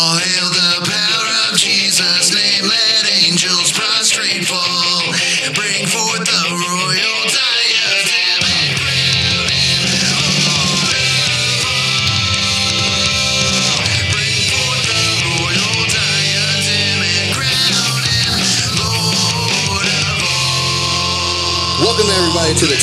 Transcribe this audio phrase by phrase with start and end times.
[0.00, 0.20] All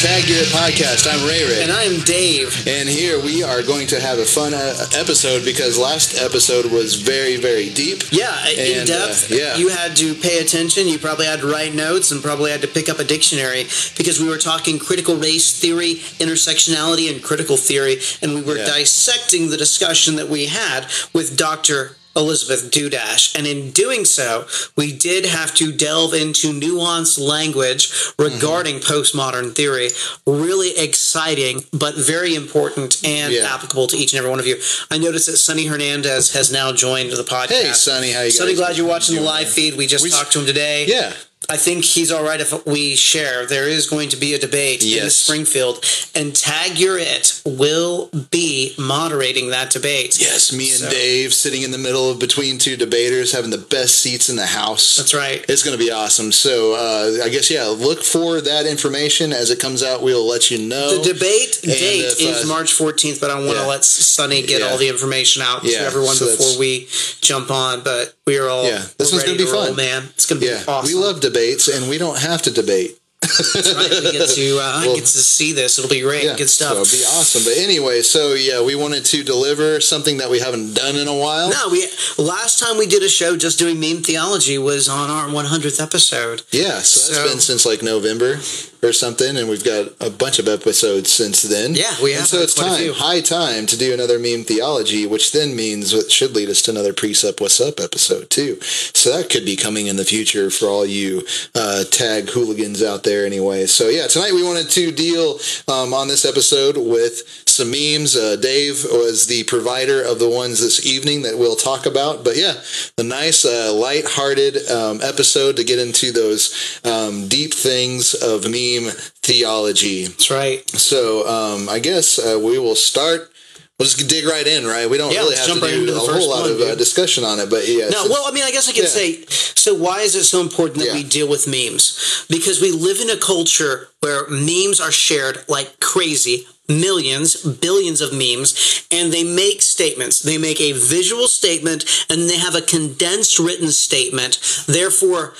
[0.06, 0.22] Tag
[0.54, 1.08] podcast.
[1.12, 1.64] I'm Ray Ray.
[1.64, 2.68] And I am Dave.
[2.68, 6.94] And here we are going to have a fun uh, episode because last episode was
[6.94, 8.04] very, very deep.
[8.12, 9.32] Yeah, in And, depth.
[9.32, 9.56] uh, yeah.
[9.57, 10.88] You had to pay attention.
[10.88, 13.64] You probably had to write notes and probably had to pick up a dictionary
[13.98, 17.98] because we were talking critical race theory, intersectionality, and critical theory.
[18.21, 18.65] And we were Yeah.
[18.68, 21.96] dissecting the discussion that we had with Dr.
[22.15, 23.36] Elizabeth Dudash.
[23.37, 28.93] And in doing so, we did have to delve into nuanced language regarding Mm-hmm.
[28.93, 29.89] postmodern theory.
[30.25, 33.53] Really exciting, but very important and Yeah.
[33.53, 34.58] applicable to each and every one of you.
[34.92, 37.47] I noticed that Sonny Hernandez has now joined the podcast.
[37.50, 39.75] Hey, Sonny, how you Sonny, guys glad you're watching the live feed.
[39.75, 40.86] We just We- talked to him today.
[40.88, 41.14] Yeah.
[41.50, 43.46] I think he's all right if we share.
[43.46, 45.16] There is going to be a debate in Yes.
[45.16, 45.84] Springfield,
[46.16, 50.18] and Tag Your It will be moderating that debate.
[50.20, 53.58] Yes, me and So- Dave sitting in the middle of between two debaters, having the
[53.58, 54.96] best seats in the house.
[54.96, 55.46] That's right.
[55.48, 56.32] It's going to be awesome.
[56.32, 60.02] So uh, I guess yeah, look for that information as it comes out.
[60.02, 60.98] We'll let you know.
[60.98, 63.66] The debate And date if, is uh, March 14th, but I want to yeah.
[63.66, 64.68] let Sonny get Yeah.
[64.68, 66.88] all the information out Yeah, to everyone so before we
[67.22, 67.82] jump on.
[67.82, 69.76] But we are all Yeah, this one's gonna be to roll, fun.
[69.76, 70.04] man.
[70.16, 70.88] It's going to be yeah, awesome.
[70.92, 72.98] we love debates, and we don't have to debate.
[73.22, 73.90] That's right.
[73.90, 75.78] We get to uh, Well- get to see this.
[75.80, 76.36] It'll be great.
[76.38, 76.73] Good stuff.
[76.73, 77.44] So it'll be awesome.
[77.44, 81.14] But anyway, so yeah, we wanted to deliver something that we haven't done in a
[81.16, 81.50] while.
[81.50, 81.88] No, we
[82.18, 86.42] last time we did a show just doing meme theology was on our 100th episode.
[86.52, 88.40] Yeah, so that's So- been since like November
[88.86, 91.75] or something, and we've got a bunch of episodes since then.
[91.75, 95.31] Yeah, we And have so it's time, high time to do another meme theology, which
[95.31, 98.59] then means what should lead us to another precept what's up episode too.
[98.61, 101.23] So that could be coming in the future for all you
[101.56, 103.25] uh, tag hooligans out there.
[103.25, 108.16] Anyway, so yeah, tonight we wanted to deal um, on this episode with some memes.
[108.16, 112.24] Uh, Dave was the provider of the ones this evening that we'll talk about.
[112.24, 112.56] But yeah,
[112.98, 118.92] the nice, uh, light-hearted um, episode to get into those um, deep things of meme
[119.24, 120.06] theology.
[120.06, 120.70] That's right.
[120.70, 123.32] So um, I guess uh, we will start.
[123.78, 124.90] We'll just dig right in, right?
[124.90, 127.26] We don't Yeah, really have to right do a whole lot one, of uh, discussion
[127.26, 127.90] on it, but yeah.
[127.90, 128.90] No, well, I mean, I guess I could Yeah.
[128.90, 130.94] say, so why is it so important that Yeah.
[130.94, 132.24] we deal with memes?
[132.30, 138.12] Because we live in a culture where memes are shared like crazy, millions, billions of
[138.12, 140.22] memes, and they make statements.
[140.22, 145.34] They make a visual statement and they have a condensed written statement, therefore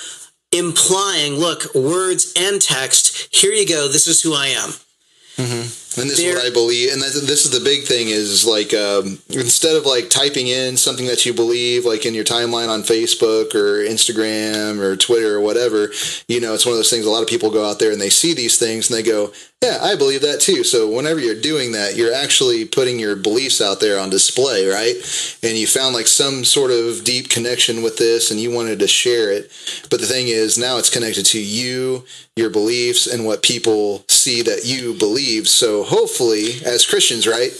[0.52, 4.70] implying, look, words and text, here you go, this is who I am.
[5.98, 6.92] And this is what I believe.
[6.92, 11.06] And this is the big thing is like um, instead of like typing in something
[11.06, 15.90] that you believe, like in your timeline on Facebook or Instagram or Twitter or whatever,
[16.28, 17.06] you know, it's one of those things.
[17.06, 19.32] A lot of people go out there and they see these things and they go,
[19.62, 23.60] "Yeah, I believe that too." So whenever you're doing that, you're actually putting your beliefs
[23.60, 24.96] out there on display, right?
[25.42, 28.86] And you found like some sort of deep connection with this, and you wanted to
[28.86, 29.50] share it.
[29.90, 32.04] But the thing is, now it's connected to you,
[32.36, 35.48] your beliefs, and what people see that you believe.
[35.48, 37.52] So hopefully, as Christians, right,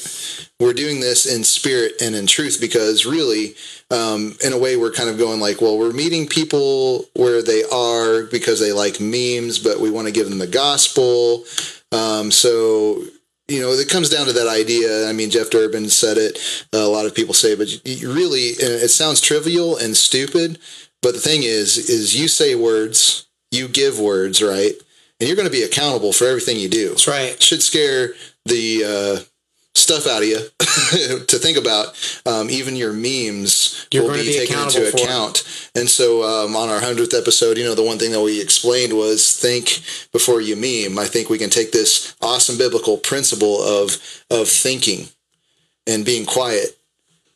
[0.59, 3.55] we're doing this in spirit and in truth because really,
[3.91, 7.62] um, in a way, we're kind of going like, well, we're meeting people where they
[7.65, 11.44] are because they like memes, but we want to give them the gospel.
[11.93, 13.03] Um, so
[13.49, 15.09] you know, it comes down to that idea.
[15.09, 16.39] I mean, Jeff Durbin said it.
[16.75, 20.59] Uh, a lot of people say, but you really, it sounds trivial and stupid.
[21.00, 24.73] But the thing is, is you say words, you give words, right?
[25.21, 26.88] And you're going to be accountable for everything you do.
[26.88, 27.41] That's right.
[27.41, 29.25] Should scare the uh,
[29.86, 30.38] stuff out of you
[31.26, 31.94] to think about.
[32.26, 34.94] Um, even your memes You're will be, be taken into it.
[34.94, 35.70] account.
[35.74, 38.92] And so, um, on our hundredth episode, you know, the one thing that we explained
[38.92, 39.80] was think
[40.12, 40.98] before you meme.
[40.98, 43.96] I think we can take this awesome biblical principle of
[44.30, 45.08] of thinking
[45.86, 46.76] and being quiet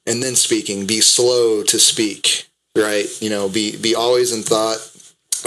[0.07, 0.87] and then speaking.
[0.87, 3.07] Be slow to speak, right?
[3.23, 4.79] You know, be be always in thought.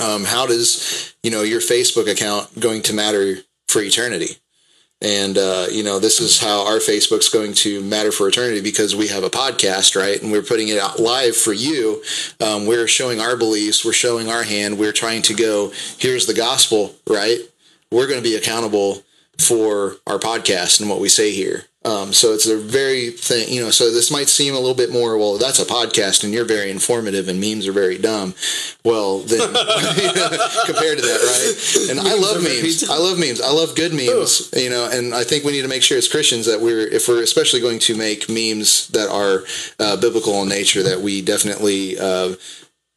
[0.01, 3.37] Um, how does you know your Facebook account going to matter
[3.67, 4.37] for eternity?
[5.03, 8.95] And uh, you know, this is how our Facebook's going to matter for eternity because
[8.95, 10.21] we have a podcast, right?
[10.21, 12.01] And we're putting it out live for you.
[12.39, 13.83] Um, we're showing our beliefs.
[13.83, 14.79] We're showing our hand.
[14.79, 15.73] We're trying to go.
[15.97, 17.39] Here's the gospel, right?
[17.91, 19.03] We're going to be accountable
[19.37, 21.65] for our podcast and what we say here.
[21.85, 23.69] Um, so it's a very thing, you know.
[23.69, 25.17] So this might seem a little bit more.
[25.17, 28.33] Well, that's a podcast, and you're very informative, and memes are very dumb.
[28.85, 29.39] Well, then
[30.65, 31.89] compared to that, right?
[31.91, 32.89] And I love memes.
[32.89, 33.41] I love memes.
[33.41, 34.49] I love good memes.
[34.55, 37.07] You know, and I think we need to make sure as Christians that we're, if
[37.07, 39.43] we're especially going to make memes that are
[39.79, 42.35] uh, biblical in nature, that we definitely uh,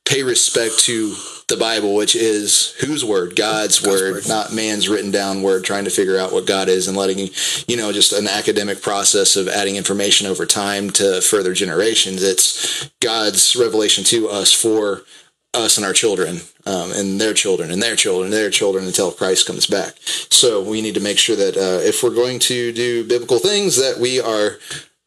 [0.04, 1.14] pay respect to
[1.48, 3.37] the Bible, which is whose word?
[3.37, 4.28] God's, word, word.
[4.28, 7.31] not man's written down word, trying to figure out what God is and letting,
[7.69, 12.22] you know, just an academic process of adding information over time to further generations.
[12.22, 15.02] It's God's revelation to us for
[15.54, 19.12] us and our children, um, and their children, and their children, and their children until
[19.12, 19.94] Christ comes back.
[20.02, 23.76] So we need to make sure that uh, if we're going to do biblical things,
[23.76, 24.58] that we are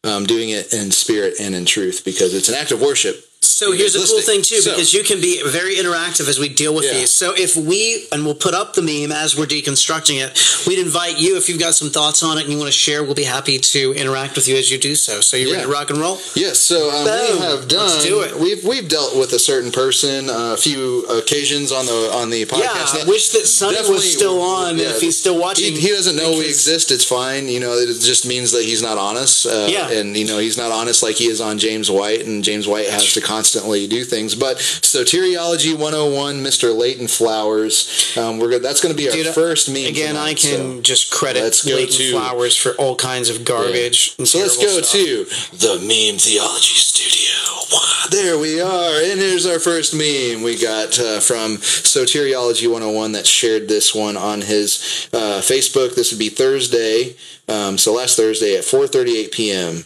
[0.04, 3.26] um, doing it in spirit and in truth, because it's an act of worship.
[3.50, 6.48] So here's a cool thing too, So- because you can be very interactive as we
[6.48, 6.94] deal with Yeah.
[7.00, 7.10] these.
[7.10, 11.18] So if we and we'll put up the meme as we're deconstructing it, we'd invite
[11.18, 13.02] you if you've got some thoughts on it and you want to share.
[13.02, 15.20] We'll be happy to interact with you as you do so.
[15.20, 15.52] So you Yeah.
[15.54, 16.20] ready to rock and roll?
[16.34, 17.88] Yes, so um, we have done.
[17.88, 18.38] Let's do it.
[18.38, 22.44] We've we've dealt with a certain person uh, a few occasions on the on the
[22.46, 22.94] podcast.
[22.94, 24.78] Yeah, I wish that Sonny was still on.
[24.78, 26.90] yeah, if he's still watching, He, he doesn't know we exist.
[26.90, 27.48] It's fine.
[27.48, 29.46] You know, it just means that he's not honest.
[29.46, 29.88] Uh, Yeah.
[29.90, 32.88] and you know he's not honest like he is on James White, and James White
[32.88, 34.34] has to constantly do things.
[34.34, 36.76] But soteriology 101, Mr.
[36.76, 38.14] Leighton Flowers.
[38.18, 38.62] Um, we're good.
[38.62, 39.86] That's going to be our Dude, first meme.
[39.86, 40.80] Again, I can so.
[40.82, 44.14] just credit Let's go Leighton to- Flowers for all kinds of garbage.
[44.18, 44.90] and So let's go stuff.
[44.92, 45.24] to
[45.56, 47.30] the Meme Theology Studio.
[47.72, 49.00] Wow, There we are.
[49.10, 54.18] And here's our first meme we got uh, from Soteriology 101 that shared this one
[54.18, 55.94] on his uh, Facebook.
[55.94, 57.14] This would be Thursday.
[57.48, 59.84] Um, so last Thursday at 4.38 p.m.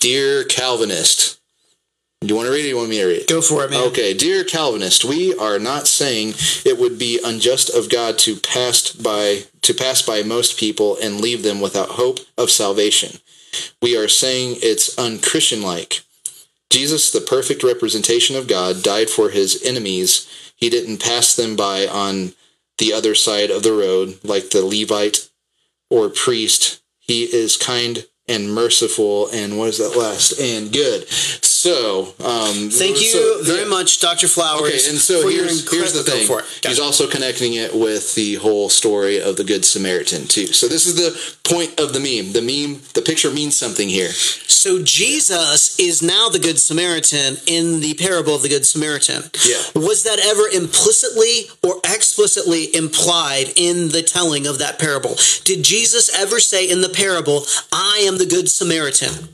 [0.00, 1.38] Dear Calvinist.
[2.26, 3.28] Do you want to read it or you want me to read it?
[3.28, 3.86] Go for it, man.
[3.88, 6.34] Okay, dear Calvinist, we are not saying
[6.64, 11.20] it would be unjust of God to pass by to pass by most people and
[11.20, 13.18] leave them without hope of salvation.
[13.82, 16.00] We are saying it's unchristian-like.
[16.70, 20.28] Jesus, the perfect representation of God, died for his enemies.
[20.56, 22.32] He didn't pass them by on
[22.78, 25.30] the other side of the road like the Levite
[25.88, 26.82] or priest.
[26.98, 30.40] He is kind and merciful and what is that last?
[30.40, 31.06] And good.
[31.64, 33.76] So, um Thank you so- very yeah.
[33.76, 34.28] much, Dr.
[34.28, 34.68] Flowers.
[34.74, 36.28] Okay, and so here's, here's the thing.
[36.68, 40.48] He's also connecting it with the whole story of the Good Samaritan too.
[40.48, 41.10] So this is the
[41.48, 42.32] point of the meme.
[42.32, 44.10] The meme, the picture means something here.
[44.64, 49.22] So Jesus is now the Good Samaritan in the parable of the Good Samaritan.
[49.46, 49.62] Yeah.
[49.74, 55.16] Was that ever implicitly or explicitly implied in the telling of that parable?
[55.44, 59.33] Did Jesus ever say in the parable, I am the Good Samaritan?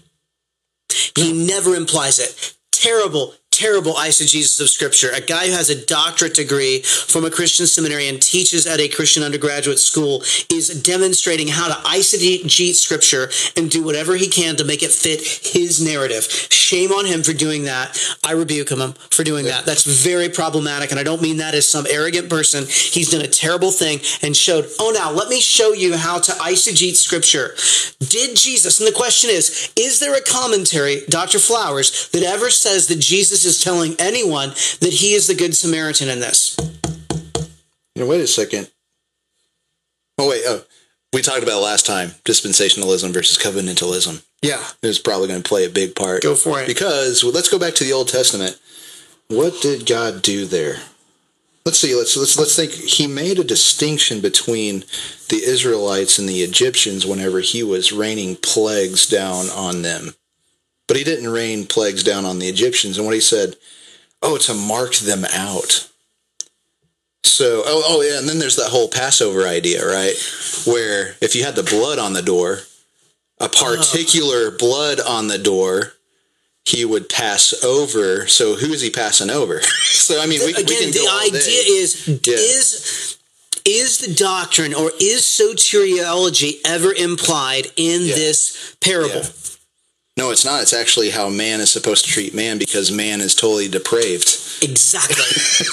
[1.17, 2.55] He never implies it.
[2.73, 5.11] Terrible, terrible eisegesis of Scripture.
[5.15, 8.89] A guy who has a doctorate degree from a Christian seminary and teaches at a
[8.89, 14.65] Christian undergraduate school is demonstrating how to eisegete Scripture and do whatever he can to
[14.65, 15.21] make it fit
[15.53, 16.25] his narrative.
[16.25, 18.01] Shame on him for doing that.
[18.25, 19.67] I rebuke him for doing that.
[19.67, 22.65] That's very problematic, and I don't mean that as some arrogant person.
[22.67, 26.33] He's done a terrible thing and showed, oh, now let me show you how to
[26.33, 27.55] eisegete Scripture.
[28.09, 31.39] Did Jesus, and the question is, is there a commentary, Dr.
[31.39, 34.51] Flowers, that ever says that Jesus is telling anyone
[34.81, 36.57] that he is the Good Samaritan in this?
[37.95, 38.71] You know, wait a second.
[40.19, 40.65] Oh wait, oh.
[41.13, 44.23] We talked about last time, dispensationalism versus covenantalism.
[44.43, 44.65] Yeah.
[44.83, 46.23] It's probably going to play a big part.
[46.23, 46.69] Go for it.
[46.69, 48.59] Because well, let's go back to the Old Testament.
[49.29, 50.77] What did God do there?
[51.65, 51.95] Let's see.
[51.95, 52.73] Let's let's let's think.
[52.73, 54.81] He made a distinction between
[55.29, 60.15] the Israelites and the Egyptians whenever he was raining plagues down on them,
[60.91, 62.97] but he didn't rain plagues down on the Egyptians.
[62.99, 63.55] And what he said,
[64.23, 65.89] oh, to mark them out.
[67.23, 70.15] So, oh, oh, yeah, and then there's that whole Passover idea, right?
[70.67, 72.63] Where if you had the blood on the door,
[73.39, 75.93] a particular blood on the door,
[76.65, 78.27] he would pass over.
[78.27, 79.63] So, who is he passing over?
[79.83, 82.35] so, I mean, we, we Again, can the idea is Yeah.
[82.35, 83.17] is
[83.65, 88.15] is the doctrine or is soteriology ever implied in Yeah.
[88.17, 89.21] this parable?
[89.23, 89.29] Yeah.
[90.21, 90.61] No, it's not.
[90.61, 94.29] It's actually how man is supposed to treat man because man is totally depraved.
[94.63, 95.25] Exactly.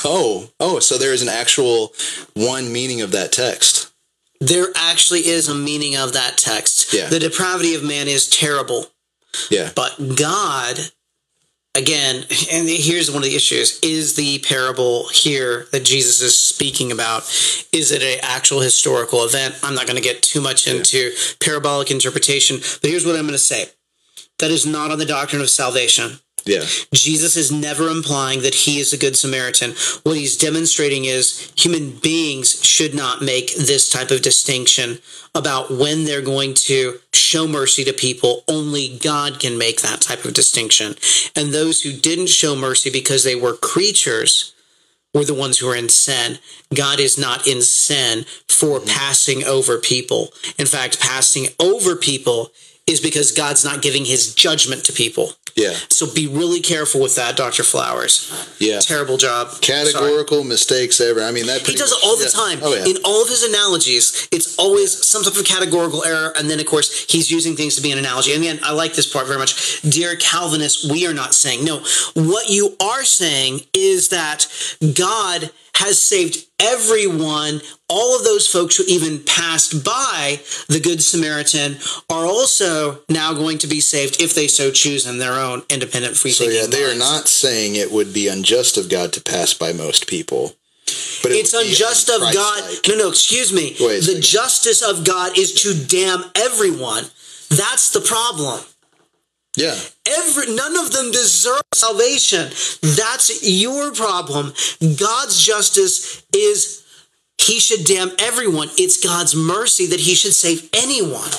[0.09, 1.93] Oh, oh, so there is an actual
[2.33, 3.91] one meaning of that text.
[4.39, 6.93] there actually is a meaning of that text.
[6.93, 7.07] Yeah.
[7.09, 8.85] The depravity of man is terrible.
[9.49, 9.71] Yeah.
[9.75, 10.77] But God,
[11.75, 16.91] again, and here's one of the issues: is the parable here that Jesus is speaking
[16.91, 17.23] about
[17.73, 19.55] is it an actual historical event?
[19.63, 21.11] I'm not going to get too much into
[21.41, 23.65] parabolic interpretation, but here's what I'm going to say:
[24.39, 26.19] that is not on the doctrine of salvation.
[26.45, 26.65] Yeah.
[26.93, 29.73] Jesus is never implying that he is a good Samaritan.
[30.03, 34.99] What he's demonstrating is human beings should not make this type of distinction
[35.35, 38.43] about when they're going to show mercy to people.
[38.47, 40.95] Only God can make that type of distinction.
[41.35, 44.53] And those who didn't show mercy because they were creatures
[45.13, 46.39] were the ones who are in sin.
[46.73, 50.29] God is not in sin for passing over people.
[50.57, 52.51] In fact, passing over people
[52.87, 55.33] is because God's not giving his judgment to people.
[55.57, 55.73] Yeah.
[55.89, 57.63] So be really careful with that, Dr.
[57.63, 58.31] Flowers.
[58.59, 58.79] Yeah.
[58.79, 59.49] Terrible job.
[59.49, 59.85] Sorry.
[59.85, 61.23] Categorical mistakes ever.
[61.23, 62.29] I mean, that He does it all the yeah.
[62.29, 62.59] time.
[62.61, 62.85] Oh, yeah.
[62.85, 66.31] In all of his analogies, it's always some type of categorical error.
[66.37, 68.33] And then, of course, he's using things to be an analogy.
[68.33, 69.81] And again, I like this part very much.
[69.81, 74.45] Dear Calvinists, we are not saying, no, what you are saying is that
[74.93, 77.61] God has saved everyone.
[77.87, 81.77] All of those folks who even passed by the Good Samaritan
[82.09, 86.17] are also now going to be saved if they so choose in their own independent
[86.17, 89.53] free so yeah, they are not saying it would be unjust of God to pass
[89.53, 90.55] by most people.
[91.21, 92.63] But it It's unjust of God.
[92.87, 93.73] No, no, excuse me.
[93.73, 97.05] The justice of God is to damn everyone.
[97.49, 98.61] That's the problem.
[99.57, 99.75] Yeah.
[100.07, 102.49] Every none of them deserve salvation.
[102.81, 104.53] That's your problem.
[104.97, 106.85] God's justice is
[107.39, 108.69] he should damn everyone.
[108.77, 111.31] It's God's mercy that he should save anyone.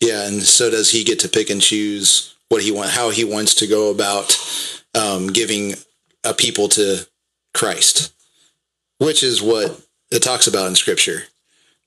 [0.00, 3.24] Yeah, and so does he get to pick and choose what he want, how he
[3.24, 4.36] wants to go about
[4.94, 5.74] um, giving
[6.24, 7.06] a people to
[7.54, 8.12] Christ,
[8.98, 9.80] which is what
[10.10, 11.24] it talks about in Scripture.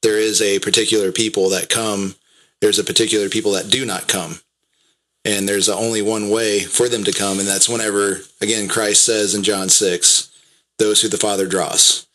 [0.02, 2.16] There is a particular people that come.
[2.62, 4.40] There's a particular people that do not come,
[5.26, 9.36] and there's only one way for them to come, and that's whenever again Christ says
[9.36, 10.30] in John six,
[10.78, 12.06] "Those who the Father draws."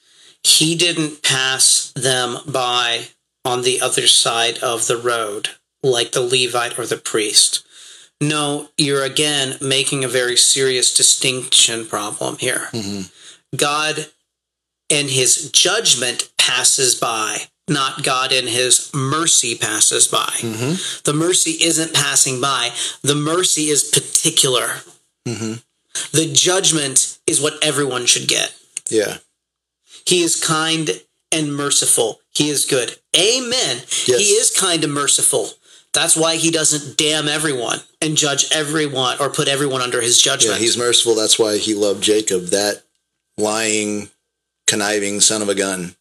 [0.43, 3.09] He didn't pass them by
[3.45, 5.50] on the other side of the road
[5.83, 7.62] like the Levite or the priest.
[8.21, 12.69] No, you're again making a very serious distinction problem here.
[12.73, 13.57] Mm-hmm.
[13.57, 14.07] God
[14.90, 20.32] and his judgment passes by, not God and his mercy passes by.
[20.38, 21.02] Mm-hmm.
[21.04, 22.70] The mercy isn't passing by,
[23.02, 24.82] the mercy is particular.
[25.26, 25.54] Mm-hmm.
[26.12, 28.54] The judgment is what everyone should get.
[28.88, 29.18] Yeah,
[30.06, 30.90] He is kind
[31.32, 32.20] and merciful.
[32.30, 32.96] He is good.
[33.16, 33.82] Amen.
[33.88, 35.50] He is kind and merciful.
[35.92, 40.42] That's why he doesn't damn everyone and judge everyone or put everyone under his judgment.
[40.42, 40.62] yeah, judgment.
[40.62, 41.14] he's merciful.
[41.16, 42.82] That's why he loved Jacob, that
[43.36, 44.08] lying,
[44.66, 45.96] conniving son of a gun.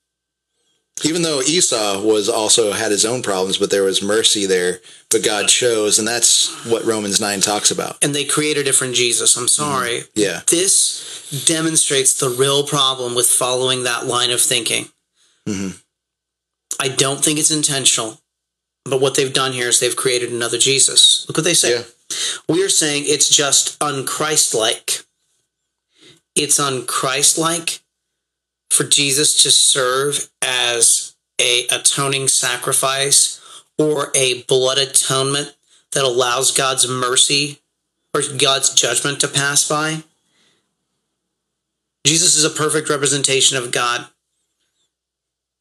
[1.03, 4.79] Even though Esau was also had his own problems, but there was mercy there.
[5.10, 7.98] But God chose, and that's what Romans nine talks about.
[8.03, 9.36] and they create a different Jesus.
[9.38, 10.01] I'm sorry.
[10.01, 10.20] Mm-hmm.
[10.20, 14.86] Yeah, This demonstrates the real problem with following that line of thinking.
[15.48, 15.77] Mm-hmm.
[16.79, 18.20] I don't think it's intentional,
[18.86, 21.25] but what they've done here is they've created another Jesus.
[21.27, 21.72] Look what they say.
[21.77, 21.84] yeah,
[22.48, 25.06] We are saying it's just unchristlike.
[26.36, 27.79] It's unchristlike
[28.69, 33.39] for Jesus to serve as a atoning sacrifice
[33.77, 35.55] or a blood atonement
[35.91, 37.59] that allows God's mercy
[38.13, 40.03] or God's judgment to pass by.
[42.05, 44.07] Jesus is a perfect representation of God.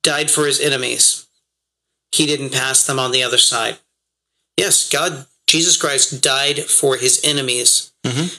[0.02, 1.26] Died for his enemies.
[2.12, 3.78] He didn't pass them on the other side.
[4.56, 7.92] Yes, God, Jesus Christ died for his enemies.
[8.04, 8.38] Mm-hmm.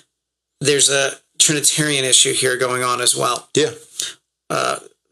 [0.60, 3.50] There's a Trinitarian issue here going on as well.
[3.56, 3.72] yeah,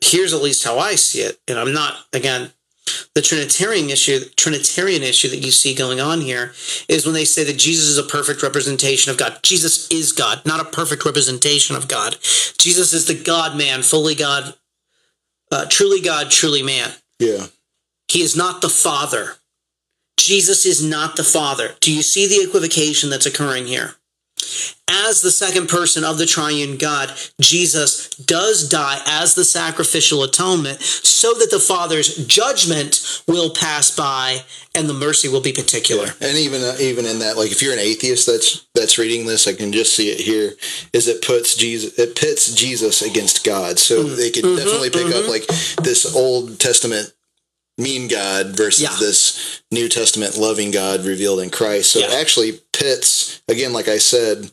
[0.02, 2.52] Here's at least how I see it, and I'm not again
[3.16, 4.20] the Trinitarian issue.
[4.36, 6.54] Trinitarian issue that you see going on here
[6.88, 9.40] is when they say that Jesus is a perfect representation of God.
[9.44, 12.14] Jesus is God, not a perfect representation of God.
[12.58, 14.54] Jesus is the God Man, fully God,
[15.52, 16.92] uh, truly God, truly man.
[17.20, 17.48] yeah.
[18.08, 19.34] He is not the Father.
[20.18, 21.76] Jesus is not the Father.
[21.82, 23.96] Do you see the equivocation that's occurring here?
[24.90, 30.82] As the second person of the triune God, Jesus does die as the sacrificial atonement
[30.82, 34.44] so that the Father's judgment will pass by
[34.76, 36.08] and the mercy will be particular.
[36.22, 39.48] And even uh, even in that, like if you're an atheist that's that's reading this,
[39.48, 40.54] I can just see it here.
[40.94, 44.16] Is it puts Jesus it pits Jesus against God, so Mm.
[44.16, 45.48] they could Mm-hmm, definitely pick up like
[45.84, 47.12] this Old Testament
[47.80, 48.96] mean God versus Yeah.
[49.00, 51.92] this New Testament loving God revealed in Christ.
[51.92, 52.08] So Yeah.
[52.14, 54.52] actually pits again, like I said,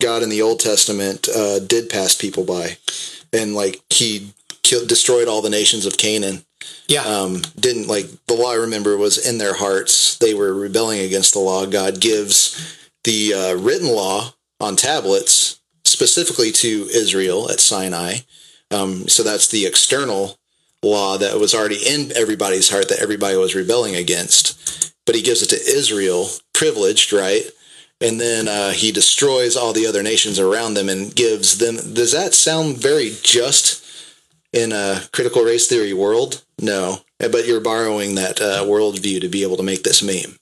[0.00, 2.76] God in the Old Testament uh, did pass people by,
[3.32, 6.44] and like He killed, destroyed all the nations of Canaan
[6.88, 7.02] Yeah.
[7.02, 8.52] um, didn't like the law.
[8.52, 10.18] I remember was in their hearts.
[10.18, 11.66] They were rebelling against the law.
[11.66, 18.18] God gives the uh, written law on tablets specifically to Israel at Sinai.
[18.70, 20.38] Um, so that's the external
[20.82, 24.92] law that was already in everybody's heart that everybody was rebelling against.
[25.06, 27.44] But he gives it to Israel, privileged, right?
[28.00, 31.76] And then uh, he destroys all the other nations around them and gives them.
[31.76, 33.84] Does that sound very just
[34.52, 36.44] in a critical race theory world?
[36.60, 40.38] No, but you're borrowing that uh, worldview to be able to make this meme.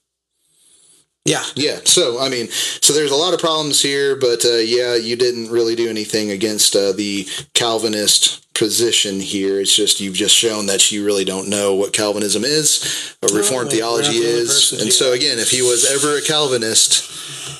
[1.25, 1.43] Yeah.
[1.55, 1.79] Yeah.
[1.85, 5.49] So I mean, so there's a lot of problems here, but uh, yeah, you didn't
[5.49, 9.59] really do anything against uh, the Calvinist position here.
[9.59, 13.67] It's just you've just shown that you really don't know what Calvinism is, or Reformed
[13.73, 17.11] Oh, theology is, and so again, if he was ever a Calvinist,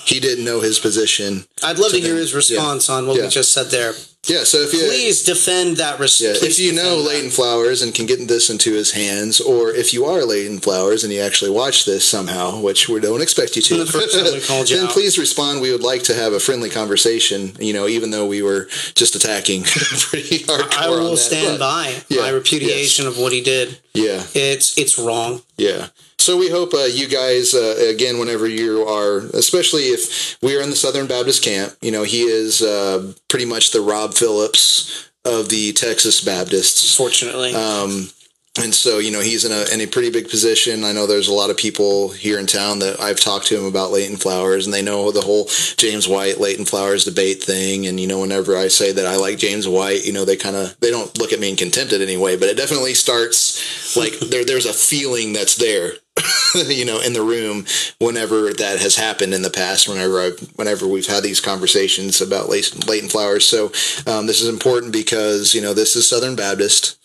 [0.07, 1.45] he didn't know his position.
[1.63, 3.23] I'd love to hear his response on what Yeah.
[3.23, 3.93] we just said there.
[4.27, 4.43] Yeah.
[4.43, 5.99] So if you Please defend that.
[5.99, 7.33] Res- Yeah, if you know defend that.
[7.33, 11.13] Flowers and can get this into his hands, or if you are Leighton Flowers and
[11.13, 14.41] you actually watch this somehow, which we don't expect you to, The first time we
[14.41, 14.93] called you then out.
[14.93, 15.61] please respond.
[15.61, 17.51] We would like to have a friendly conversation.
[17.59, 19.61] You know, even though we were just attacking
[20.09, 20.73] pretty hardcore.
[20.75, 23.79] I on will stand by Yeah, my repudiation of what he did.
[23.93, 25.41] Yeah, It's it's wrong.
[25.57, 25.87] yeah.
[26.17, 30.61] So we hope uh, you guys, uh, again, whenever you are, especially if we are
[30.61, 35.09] in the Southern Baptist camp, you know, he is uh, pretty much the Rob Phillips
[35.23, 36.95] of the Texas Baptists.
[36.95, 38.09] Fortunately, Um,
[38.57, 40.85] and so, you know, he's in a, in a pretty big position.
[40.85, 43.65] I know there's a lot of people here in town that I've talked to him
[43.65, 47.85] about Leighton Flowers, and they know the whole James White, Leighton Flowers debate thing.
[47.85, 50.55] And, you know, whenever I say that I like James White, you know, they kind
[50.55, 53.97] of, they don't look at me in contempt in any way, but it definitely starts
[53.97, 55.91] like there, there's a feeling that's there.
[56.55, 57.65] you know, in the room,
[57.99, 62.47] whenever that has happened in the past, whenever I've, whenever we've had these conversations about
[62.47, 63.65] Leighton Leighton Flowers, so
[64.09, 66.97] um, this is important because you know this is Southern Baptist.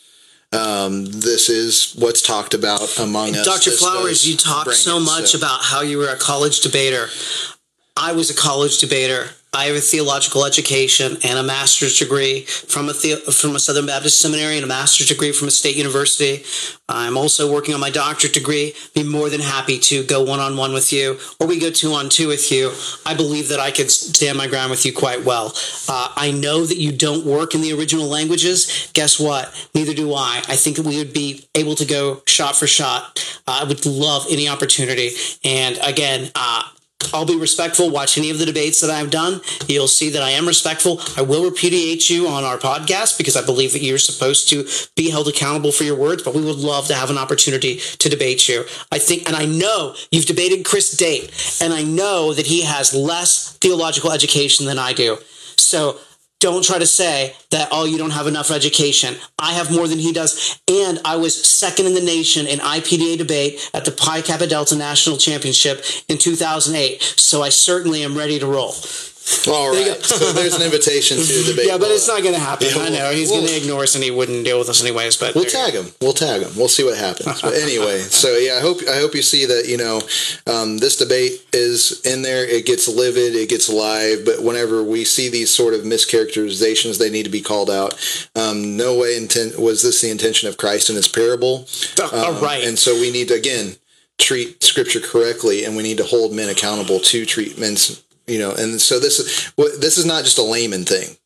[0.52, 3.44] Um, this is what's talked about among us.
[3.46, 3.70] Dr.
[3.70, 7.08] Flowers, you talk so much about how you were a college debater.
[7.96, 9.30] I was a college debater.
[9.52, 13.86] I have a theological education and a master's degree from a the, from a Southern
[13.86, 16.44] Baptist seminary and a master's degree from a state university.
[16.88, 18.74] I'm also working on my doctorate degree.
[18.94, 21.92] Be more than happy to go one on one with you, or we go two
[21.92, 22.72] on two with you.
[23.04, 25.52] I believe that I could stand my ground with you quite well.
[25.88, 28.90] Uh, I know that you don't work in the original languages.
[28.92, 29.52] Guess what?
[29.74, 30.42] Neither do I.
[30.48, 33.18] I think that we would be able to go shot for shot.
[33.48, 35.10] Uh, I would love any opportunity.
[35.44, 36.62] And again, uh,
[37.12, 37.90] I'll be respectful.
[37.90, 39.40] Watch any of the debates that I've done.
[39.66, 41.00] You'll see that I am respectful.
[41.16, 44.66] I will repudiate you on our podcast because I believe that you're supposed to
[44.96, 48.08] be held accountable for your words, but we would love to have an opportunity to
[48.08, 48.64] debate you.
[48.92, 52.94] I think, and I know you've debated Chris Date, and I know that he has
[52.94, 55.18] less theological education than I do.
[55.56, 55.98] So
[56.40, 59.14] don't try to say that oh you don't have enough education.
[59.38, 60.60] I have more than he does.
[60.68, 64.76] And i was second in the nation in ipda debate at the pi kappa delta
[64.76, 68.72] national championship in 2008 so i certainly am ready to roll
[69.48, 71.66] All There so there's an invitation to the debate.
[71.68, 73.82] yeah but it's not going to happen Yeah, i know he's we'll- going to ignore
[73.82, 75.86] us and he wouldn't deal with us anyways but We'll tag him.
[76.00, 76.50] We'll tag him.
[76.56, 77.40] We'll see what happens.
[77.42, 80.00] But anyway, so yeah, I hope I hope you see that you know
[80.46, 82.44] um, this debate is in there.
[82.44, 83.34] It gets livid.
[83.34, 84.24] It gets live.
[84.24, 87.94] But whenever we see these sort of mischaracterizations, they need to be called out.
[88.34, 91.66] Um, no way intent was this the intention of Christ in his parable.
[91.96, 92.06] go.
[92.12, 93.76] Um, right And so we need to again
[94.18, 98.02] treat Scripture correctly, and we need to hold men accountable to treatments.
[98.30, 101.16] You know, and so this is this is not just a layman thing.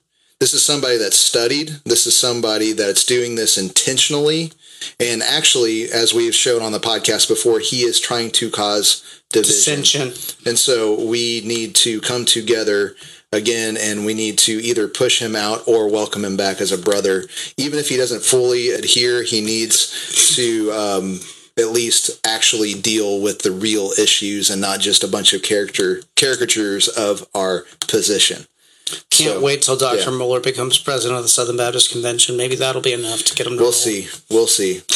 [0.41, 1.71] This is somebody that's studied.
[1.85, 4.53] This is somebody that's doing this intentionally.
[4.99, 9.81] And actually, as we've shown on the podcast before, he is trying to cause division.
[9.81, 12.95] dissension And so we need to come together
[13.33, 16.79] again and we need to either push him out or welcome him back as a
[16.79, 17.25] brother.
[17.57, 21.21] Even if he doesn't fully adhere, he needs to um,
[21.59, 26.01] at least actually deal with the real issues and not just a bunch of character
[26.17, 28.47] caricatures of our position.
[29.11, 30.07] can't So, wait till dr yeah.
[30.07, 33.53] Mohler becomes president of the southern baptist convention maybe that'll be enough to get him
[33.55, 33.73] to We'll roll.
[33.73, 34.09] see.
[34.31, 34.83] We'll see.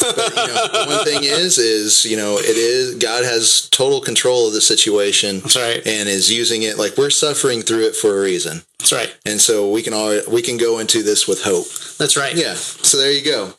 [0.00, 4.46] But, you know, one thing is, is you know, it is God has total control
[4.46, 5.40] of the situation.
[5.40, 5.86] That's right.
[5.86, 9.38] And is using it like we're suffering through it for a reason, that's right and
[9.38, 11.66] so we can all we can go into this with hope.
[11.98, 12.54] that's right Yeah.
[12.54, 13.52] So there you go.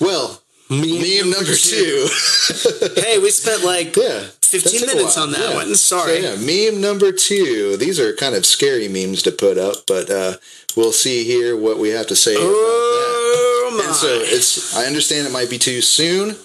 [0.00, 0.40] Well,
[0.70, 2.08] meme number two.
[2.96, 4.24] hey we spent like yeah.
[4.42, 5.54] 15 that took a minutes on that Yeah.
[5.54, 7.76] one sorry So, yeah, meme number two.
[7.76, 10.34] These are kind of scary memes to put up, but uh,
[10.76, 12.48] we'll see here what we have to say about
[13.86, 14.76] And so it's.
[14.76, 16.36] I understand it might be too soon.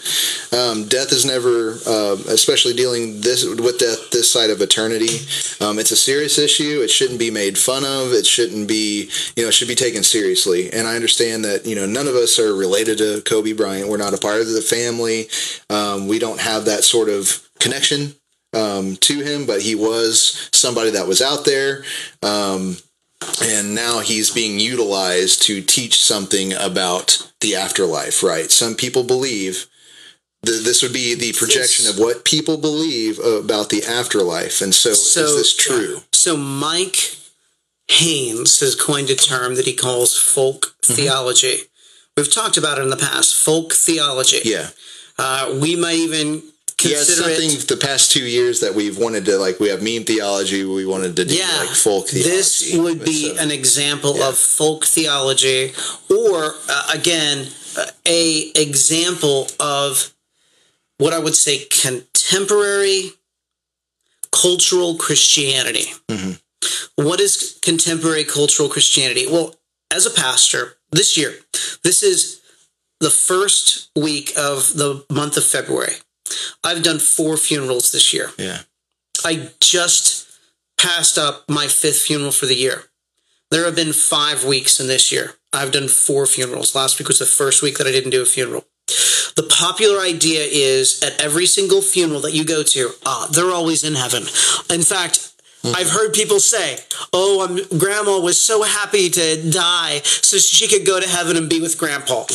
[0.51, 5.19] Um, death is never, uh, especially dealing this with death this side of eternity.
[5.59, 6.81] Um, it's a serious issue.
[6.81, 8.13] It shouldn't be made fun of.
[8.13, 10.71] It shouldn't be, you know, it should be taken seriously.
[10.71, 13.89] And I understand that you know none of us are related to Kobe Bryant.
[13.89, 15.27] We're not a part of the family.
[15.69, 18.13] Um, we don't have that sort of connection
[18.53, 21.83] um, to him, but he was somebody that was out there.
[22.21, 22.77] Um,
[23.41, 28.49] and now he's being utilized to teach something about the afterlife, right?
[28.51, 29.67] Some people believe
[30.41, 34.61] the, this would be the projection of what people believe about the afterlife.
[34.61, 36.01] And so, So is this true?
[36.11, 37.15] So Mike
[37.89, 40.95] Haynes has coined a term that he calls folk Mm-hmm.
[40.95, 41.57] theology.
[42.17, 43.33] We've talked about it in the past.
[43.35, 44.39] Folk theology.
[44.43, 44.69] Yeah.
[45.17, 46.43] Uh, we might even
[46.83, 49.59] Yeah, consider something the past two years that we've wanted to like.
[49.59, 50.63] We have meme theology.
[50.63, 52.29] We wanted to do Yeah, like folk theology.
[52.29, 54.29] this would be So, an example yeah.
[54.29, 55.73] of folk theology,
[56.09, 60.13] or uh, again, uh, a example of
[60.97, 63.11] what I would say contemporary
[64.31, 65.85] cultural Christianity.
[66.07, 67.03] Mm-hmm.
[67.07, 69.25] What is contemporary cultural Christianity?
[69.27, 69.55] Well,
[69.91, 71.33] as a pastor, this year,
[71.83, 72.41] this is
[72.99, 75.93] the first week of the month of February.
[76.63, 78.31] I've done four funerals this year.
[78.37, 78.59] yeah.
[79.25, 80.27] I just
[80.77, 82.85] passed up my fifth funeral for the year.
[83.51, 85.35] There have been five weeks in this year.
[85.53, 86.75] I've done four funerals.
[86.75, 88.65] Last week was the first week that I didn't do a funeral.
[89.35, 93.83] The popular idea is at every single funeral that you go to, ah, they're always
[93.83, 94.23] in heaven.
[94.69, 95.31] In fact,
[95.63, 96.79] I've heard people say,
[97.13, 101.49] "Oh, I'm, Grandma was so happy to die so she could go to heaven and
[101.49, 102.25] be with Grandpa."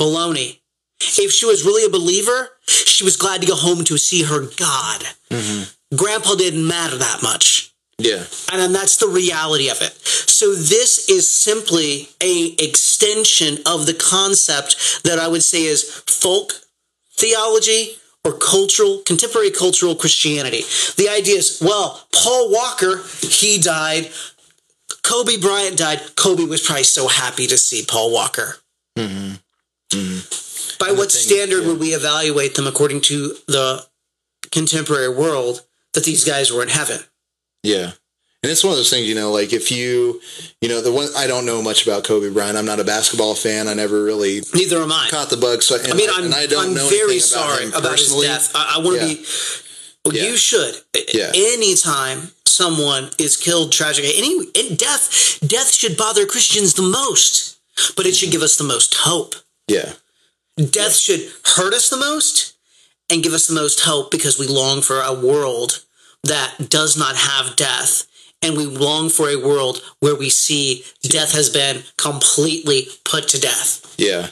[0.00, 0.60] Baloney.
[1.00, 4.40] If she was really a believer, she was glad to go home to see her
[4.56, 5.04] God.
[5.30, 5.96] Mm-hmm.
[5.96, 7.72] Grandpa didn't matter that much.
[7.98, 8.24] Yeah.
[8.52, 9.92] And then that's the reality of it.
[10.06, 16.52] So this is simply a extension of the concept that I would say is folk
[17.16, 20.62] theology or cultural contemporary cultural Christianity.
[20.96, 24.10] The idea is, well, Paul Walker, he died.
[25.02, 26.00] Kobe Bryant died.
[26.14, 28.56] Kobe was probably so happy to see Paul Walker.
[28.96, 29.34] Mm-hmm.
[29.90, 30.47] Mm-hmm.
[30.78, 33.84] By what standard would we evaluate them according to the
[34.52, 35.62] contemporary world
[35.94, 37.00] that these guys were in heaven?
[37.62, 37.92] Yeah.
[38.42, 40.20] And it's one of those things, you know, like if you,
[40.60, 42.56] you know, the one I don't know much about Kobe Bryant.
[42.56, 43.66] I'm not a basketball fan.
[43.66, 45.08] I never really Neither am I.
[45.10, 45.62] caught the bug.
[45.62, 48.52] So I mean, I'm, I know very about sorry about his death.
[48.54, 49.14] I, I want to Yeah.
[49.14, 49.24] be.
[50.04, 50.30] Well, Yeah.
[50.30, 50.76] You should.
[51.12, 51.32] Yeah.
[51.34, 57.58] Anytime someone is killed tragically, any death, death should bother Christians the most,
[57.96, 58.34] but it should mm-hmm.
[58.34, 59.34] give us the most hope.
[59.66, 59.94] Yeah.
[60.58, 62.56] Death should hurt us the most
[63.10, 65.84] and give us the most hope because we long for a world
[66.24, 68.06] that does not have death.
[68.40, 73.40] And we long for a world where we see death has been completely put to
[73.40, 73.96] death.
[73.98, 74.28] Yeah,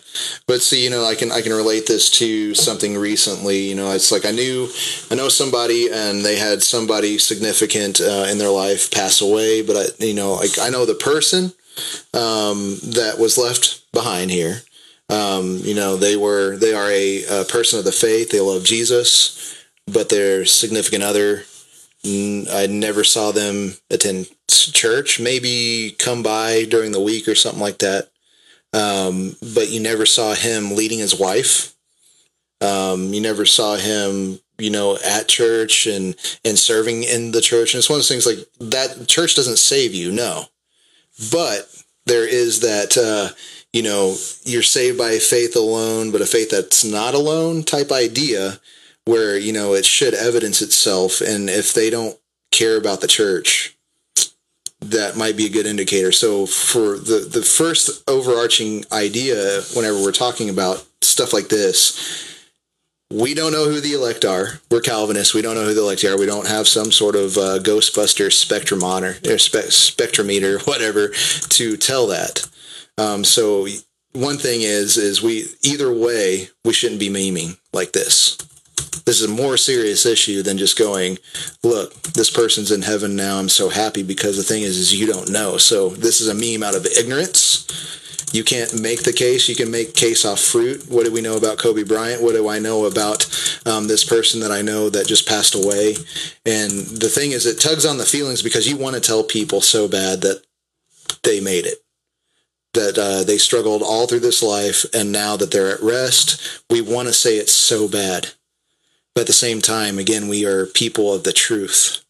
[0.46, 3.68] but see, you know, I can I can relate this to something recently.
[3.68, 4.68] You know, it's like I knew
[5.10, 9.62] I know somebody, and they had somebody significant uh, in their life pass away.
[9.62, 11.46] But I, you know, like I know the person
[12.14, 14.62] um, that was left behind here.
[15.08, 18.30] Um, you know, they were they are a, a person of the faith.
[18.30, 21.44] They love Jesus, but their significant other
[22.04, 25.18] I never saw them attend church.
[25.18, 28.10] Maybe come by during the week or something like that
[28.76, 31.74] um, but you never saw him leading his wife.
[32.60, 36.14] Um, you never saw him, you know, at church and
[36.44, 37.74] and serving in the church.
[37.74, 39.08] And it's one of those things like that.
[39.08, 40.46] Church doesn't save you, no,
[41.32, 41.68] but
[42.06, 42.96] there is that.
[42.96, 43.34] Uh,
[43.72, 48.60] you know, you're saved by faith alone, but a faith that's not alone type idea,
[49.04, 51.20] where you know it should evidence itself.
[51.20, 52.18] And if they don't
[52.50, 53.76] care about the church,
[54.80, 56.12] that might be a good indicator.
[56.12, 62.26] So for the the first overarching idea, whenever we're talking about stuff like this,
[63.10, 64.60] we don't know who the elect are.
[64.70, 65.32] We're Calvinists.
[65.32, 66.18] We don't know who the elect are.
[66.18, 72.08] We don't have some sort of uh, Ghostbuster spectrometer or spe- spectrometer, whatever, to tell
[72.08, 72.46] that.
[72.98, 73.66] Um, so
[74.12, 78.38] one thing is, is we either way we shouldn't be memeing like this.
[79.04, 81.18] This is a more serious issue than just going,
[81.62, 83.38] look, this person's in heaven now.
[83.38, 85.58] I'm so happy because the thing is, is you don't know.
[85.58, 88.32] So this is a meme out of ignorance.
[88.32, 89.48] You can't make the case.
[89.48, 90.86] You can make case off fruit.
[90.88, 92.22] What do we know about Kobe Bryant?
[92.22, 93.24] What do I know about
[93.64, 95.94] um, this person that I know that just passed away?
[96.44, 99.60] And the thing is, it tugs on the feelings because you want to tell people
[99.60, 100.42] so bad that
[101.22, 101.85] they made it
[102.76, 106.80] that uh, they struggled all through this life, and now that they're at rest, we
[106.80, 108.28] want to say it's so bad.
[109.14, 112.04] But at the same time, again, we are people of the truth.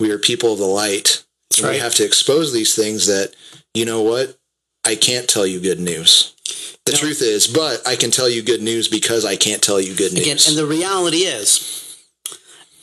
[0.00, 1.22] We are people of the light.
[1.58, 3.34] And We have to expose these things that,
[3.72, 4.36] you know what?
[4.84, 6.32] I can't tell you good news.
[6.84, 6.98] The No.
[6.98, 10.12] truth is, but I can tell you good news because I can't tell you good
[10.12, 10.22] news.
[10.22, 11.60] Again, and the reality is,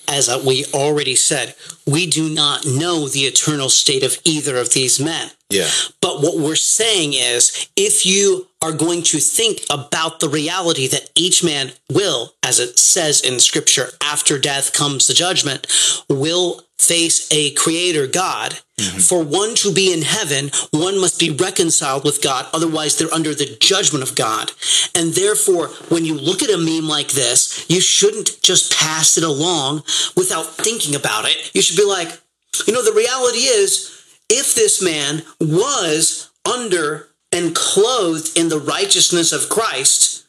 [0.07, 4.73] as uh, we already said, we do not know the eternal state of either of
[4.73, 5.31] these men.
[5.53, 5.69] Yeah.
[6.01, 11.09] But what we're saying is, if you are going to think about the reality that
[11.15, 15.67] each man will, as it says in scripture, after death comes the judgment,
[16.09, 18.59] will face a creator God.
[18.79, 18.99] Mm-hmm.
[18.99, 22.47] For one to be in heaven, one must be reconciled with God.
[22.53, 24.51] Otherwise, they're under the judgment of God.
[24.95, 29.23] And therefore, when you look at a meme like this, you shouldn't just pass it
[29.23, 29.83] along
[30.17, 31.51] without thinking about it.
[31.53, 32.19] You should be like,
[32.65, 33.92] you know, the reality is,
[34.29, 40.25] if this man was under and clothed in the righteousness of Christ,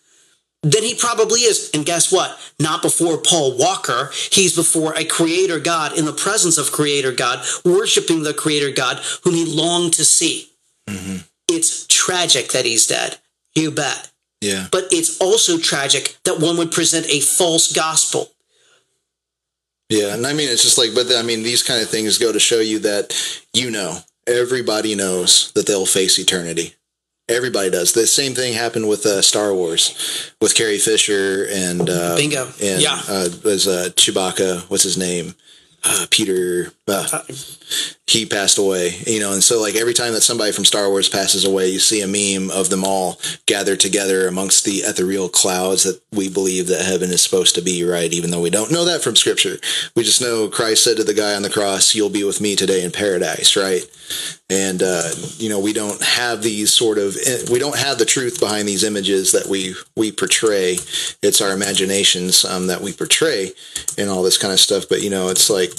[0.62, 1.70] then he probably is.
[1.74, 2.38] And guess what?
[2.58, 4.10] Not before Paul Walker.
[4.32, 9.00] He's before a creator God in the presence of creator God, worshiping the creator God
[9.22, 10.50] whom he longed to see.
[10.88, 11.18] Mm-hmm.
[11.48, 13.18] It's tragic that he's dead.
[13.54, 14.10] You bet.
[14.40, 14.68] Yeah.
[14.70, 18.30] But it's also tragic that one would present a false gospel.
[19.94, 22.32] Yeah, and I mean it's just like, but I mean these kind of things go
[22.32, 23.14] to show you that
[23.52, 26.74] you know everybody knows that they'll face eternity.
[27.28, 27.92] Everybody does.
[27.94, 32.48] The same thing happened with uh, Star Wars, with Carrie Fisher and uh, Bingo.
[32.60, 33.00] and Yeah.
[33.08, 34.68] uh, was uh, Chewbacca.
[34.68, 35.34] What's his name?
[35.84, 36.70] Uh, Peter.
[38.06, 38.96] He passed away.
[39.06, 41.78] You know, and so like every time that somebody from Star Wars passes away, you
[41.78, 46.66] see a meme of them all gathered together amongst the ethereal clouds that we believe
[46.68, 47.84] that heaven is supposed to be.
[47.84, 49.56] Right, even though we don't know that from Scripture,
[49.96, 52.56] we just know Christ said to the guy on the cross, "You'll be with me
[52.56, 53.84] today in paradise." Right,
[54.50, 57.16] and uh, you know we don't have these sort of
[57.50, 60.76] we don't have the truth behind these images that we we portray.
[61.22, 63.52] It's our imaginations um, that we portray
[63.96, 64.84] and all this kind of stuff.
[64.88, 65.70] But you know, it's like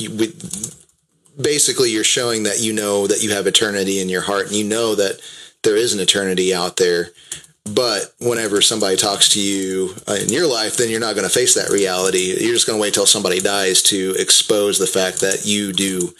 [0.00, 0.32] we,
[1.40, 4.64] basically you're showing that you know that you have eternity in your heart and you
[4.64, 5.20] know that
[5.62, 7.08] there is an eternity out there.
[7.64, 11.34] But whenever somebody talks to you uh, in your life then you're not going to
[11.34, 12.34] face that reality.
[12.40, 16.12] You're just going to wait till somebody dies to expose the fact that you do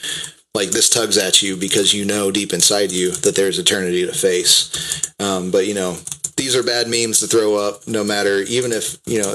[0.54, 4.12] like this tugs at you because you know deep inside you that there's eternity to
[4.12, 5.12] face.
[5.18, 5.96] Um, but you know
[6.36, 9.34] these are bad memes to throw up no matter even if you know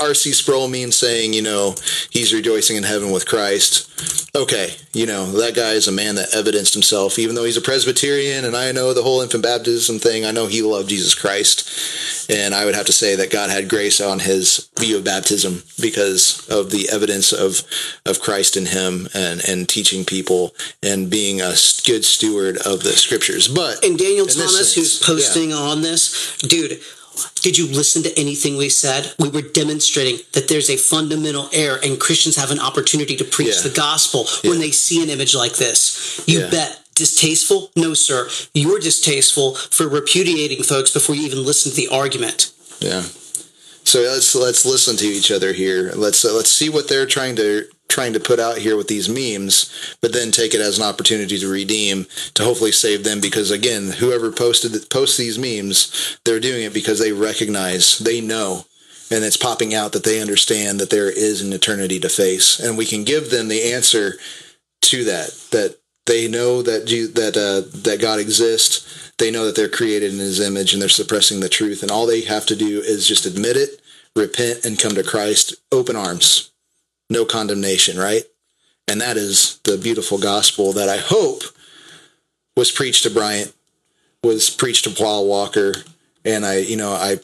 [0.00, 1.74] RC Sproul means saying, you know,
[2.10, 3.86] he's rejoicing in heaven with Christ.
[4.34, 7.62] Okay, you know, that guy is a man that evidenced himself, even though he's a
[7.62, 12.30] Presbyterian and I know the whole infant baptism thing, I know he loved Jesus Christ.
[12.30, 15.62] And I would have to say that God had grace on his view of baptism
[15.80, 17.62] because of the evidence of,
[18.06, 22.92] of Christ in him and, and teaching people and being a good steward of the
[22.92, 23.48] scriptures.
[23.48, 25.14] But And Daniel Thomas, who's sense, yeah.
[25.14, 26.80] posting on this, dude,
[27.42, 29.12] did you listen to anything we said?
[29.18, 33.56] We were demonstrating that there's a fundamental error, and Christians have an opportunity to preach
[33.56, 33.62] Yeah.
[33.62, 36.20] the gospel when they see an image like this.
[36.26, 36.50] You Yeah.
[36.50, 36.76] bet.
[36.94, 37.70] Distasteful?
[37.76, 38.28] No, sir.
[38.52, 42.50] You're distasteful for repudiating folks before you even listen to the argument.
[42.80, 43.04] Yeah.
[43.84, 45.92] So let's let's listen to each other here.
[45.96, 49.08] Let's uh, let's see what they're trying to trying to put out here with these
[49.08, 53.50] memes, but then take it as an opportunity to redeem to hopefully save them because
[53.50, 58.64] again, whoever posted posts these memes, they're doing it because they recognize, they know
[59.12, 62.78] and it's popping out that they understand that there is an eternity to face and
[62.78, 64.14] we can give them the answer
[64.80, 65.76] to that that
[66.10, 69.12] they know that that uh, that God exists.
[69.18, 71.82] They know that they're created in His image, and they're suppressing the truth.
[71.82, 73.80] And all they have to do is just admit it,
[74.16, 75.54] repent, and come to Christ.
[75.70, 76.49] Open arms,
[77.10, 77.98] no condemnation.
[77.98, 78.22] Right,
[78.88, 81.42] and that is the beautiful gospel that I hope
[82.56, 83.52] was preached to Bryant,
[84.22, 85.74] was preached to Paul Walker,
[86.24, 87.18] and I, you know, I,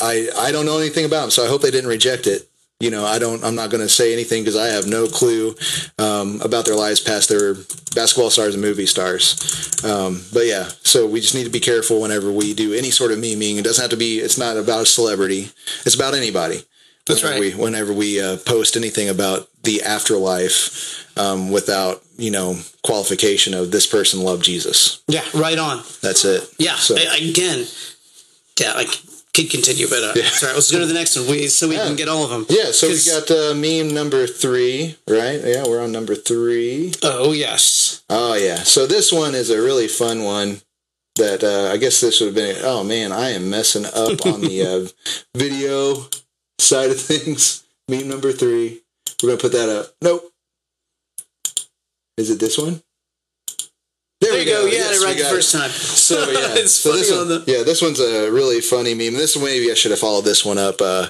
[0.00, 2.48] I, I don't know anything about them, so I hope they didn't reject it.
[2.78, 3.42] You know, I don't.
[3.42, 5.54] I'm not going to say anything because I have no clue
[5.98, 7.54] um, about their lives past their
[7.94, 9.82] basketball stars and movie stars.
[9.82, 13.12] Um, but yeah, so we just need to be careful whenever we do any sort
[13.12, 13.56] of memeing.
[13.56, 14.18] It doesn't have to be.
[14.18, 15.52] It's not about a celebrity.
[15.86, 16.64] It's about anybody.
[17.06, 17.54] That's whenever right.
[17.56, 23.70] We, whenever we uh, post anything about the afterlife, um, without you know qualification of
[23.70, 25.02] this person loved Jesus.
[25.08, 25.82] Yeah, right on.
[26.02, 26.48] That's it.
[26.58, 27.66] Yeah, So- I- again,
[28.60, 28.84] yeah, I
[29.34, 31.84] could continue, but uh, sorry, let's go to the next one, we, so we Yeah.
[31.86, 32.46] can get all of them.
[32.48, 35.40] Yeah, so we got uh, meme number three, right?
[35.44, 36.92] Yeah, we're on number three.
[37.02, 38.56] Oh yes, Oh yeah.
[38.62, 40.62] So this one is a really fun one
[41.16, 42.56] that uh, I guess this would have been.
[42.62, 44.88] Oh man, I am messing up on the uh,
[45.38, 46.06] video
[46.58, 47.64] side of things.
[47.88, 48.82] Meme number three.
[49.22, 49.92] We're gonna put that up.
[50.02, 50.32] Nope.
[52.16, 52.82] Is it this one?
[54.18, 54.64] There, there we you go.
[54.64, 55.58] Yeah, Yes, right the first it.
[55.58, 55.70] time.
[55.70, 57.44] So yeah, so this on the.
[57.46, 59.12] yeah, this one's a really funny meme.
[59.12, 61.08] This maybe I should have followed this one up uh,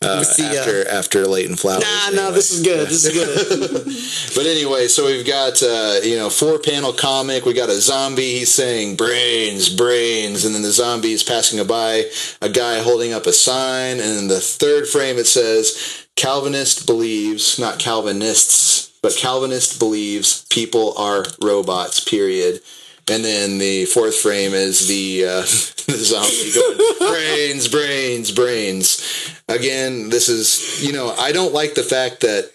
[0.00, 1.82] uh, the, uh, after after Leighton Flowers.
[1.82, 2.88] Nah, no, this is good.
[2.88, 4.34] This is good.
[4.36, 7.44] But anyway, so we've got uh, you know four panel comic.
[7.44, 8.38] We got a zombie.
[8.38, 12.04] He's saying brains, brains, and then the zombie is passing by
[12.40, 13.98] a guy holding up a sign.
[13.98, 20.94] And in the third frame, it says Calvinist believes, not Calvinists, but Calvinist believes people
[20.96, 22.00] are robots.
[22.00, 22.62] Period.
[23.06, 25.40] And then the fourth frame is the, uh,
[25.86, 29.30] the zombie going brains, brains, brains.
[29.46, 32.50] Again, this is you know I don't like the fact that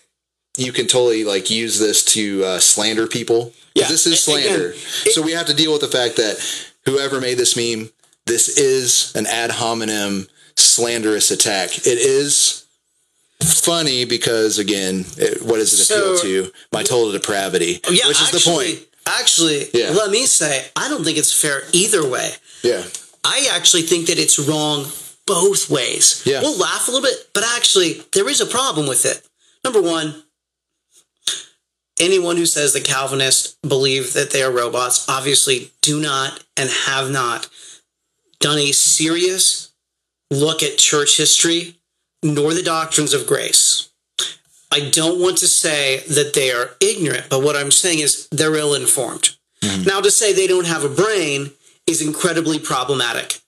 [0.57, 3.53] you can totally like use this to uh, slander people.
[3.75, 4.73] Yeah, this is a- again, slander.
[5.11, 6.43] so we have to deal with the fact that
[6.85, 7.91] whoever made this meme,
[8.25, 10.25] this is an ad hominem
[10.57, 11.77] slanderous attack.
[11.85, 12.65] It is
[13.41, 16.51] funny because again, it, what does it appeal to?
[16.71, 18.39] My total depravity, oh, Yeah, which is actually,
[18.73, 18.87] the point.
[19.07, 19.91] Actually, Yeah.
[19.91, 22.31] let me say, I don't think it's fair either way.
[22.63, 22.83] Yeah,
[23.23, 24.85] I actually think that it's wrong
[25.25, 26.23] both ways.
[26.25, 26.41] Yeah.
[26.41, 29.25] We'll laugh a little bit, but actually, there is a problem with it.
[29.63, 30.23] Number one,
[31.99, 37.11] anyone who says the Calvinists believe that they are robots obviously do not and have
[37.11, 37.47] not
[38.39, 39.71] done a serious
[40.31, 41.75] look at church history
[42.23, 43.89] nor the doctrines of grace.
[44.71, 48.55] I don't want to say that they are ignorant, but what I'm saying is they're
[48.55, 49.35] ill informed.
[49.63, 49.83] Mm-hmm.
[49.83, 51.51] Now, to say they don't have a brain
[51.87, 53.39] is incredibly problematic.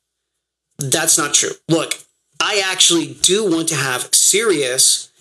[0.80, 1.52] That's not true.
[1.70, 1.94] Look,
[2.40, 5.12] I actually do want to have serious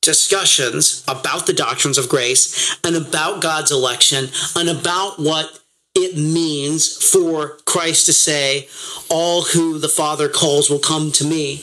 [0.00, 5.59] discussions about the doctrines of grace and about God's election and about what
[6.04, 8.68] it means for Christ to say,
[9.08, 11.62] All who the Father calls will come to me.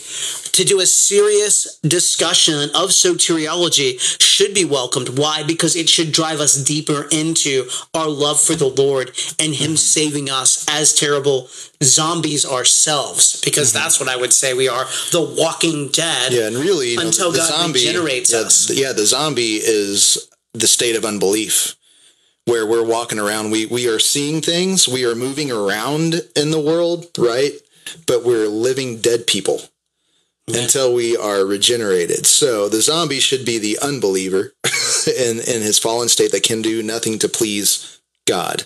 [0.58, 5.20] To do a serious discussion of soteriology should be welcomed.
[5.20, 5.44] Why?
[5.44, 9.76] Because it should drive us deeper into our love for the Lord and Him mm-hmm.
[9.76, 11.48] saving us as terrible
[11.84, 13.40] zombies ourselves.
[13.42, 13.84] Because mm-hmm.
[13.84, 16.34] that's what I would say we are the walking dead.
[16.34, 18.70] yeah, and really, you know, Until the God zombie regenerates yeah, us.
[18.72, 21.77] Yeah, the zombie is the state of unbelief.
[22.48, 26.60] Where we're walking around, we we are seeing things, we are moving around in the
[26.60, 27.52] world, right?
[28.06, 29.62] But we're living dead people
[30.48, 32.26] until we are regenerated.
[32.26, 34.54] So the zombie should be the unbeliever
[35.08, 38.66] in in his fallen state that can do nothing to please God.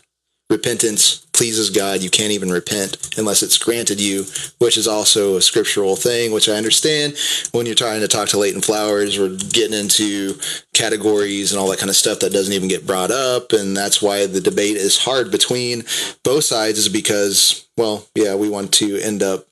[0.51, 2.03] Repentance pleases God.
[2.03, 4.25] You can't even repent unless it's granted you,
[4.59, 7.17] which is also a scriptural thing, which I understand
[7.51, 10.37] when you're trying to talk to Leighton Flowers, we're getting into
[10.73, 13.53] categories and all that kind of stuff that doesn't even get brought up.
[13.53, 15.83] And that's why the debate is hard between
[16.23, 19.47] both sides, is because, well, yeah, we want to end up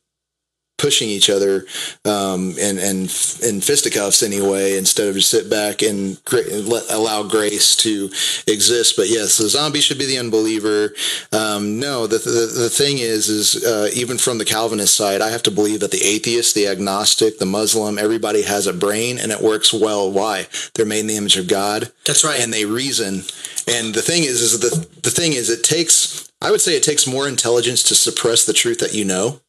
[0.79, 1.65] pushing each other
[2.05, 3.01] um, and and
[3.43, 8.09] in fisticuffs anyway, instead of just sit back and gra- let, allow grace to
[8.47, 8.95] exist.
[8.97, 10.93] But yes, the zombie should be the unbeliever.
[11.31, 15.29] Um, no, the, the the thing is, is uh, even from the Calvinist side, I
[15.29, 19.31] have to believe that the atheist, the agnostic, the Muslim, everybody has a brain and
[19.31, 20.11] it works well.
[20.11, 20.47] Why?
[20.73, 22.39] They're made in the image of God That's right.
[22.39, 23.23] and they reason.
[23.67, 26.27] And the thing is, is the the thing is, it takes.
[26.41, 29.41] I would say it takes more intelligence to suppress the truth that you know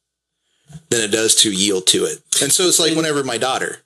[0.89, 2.19] than it does to yield to it.
[2.41, 3.77] And so it's like whenever my daughter,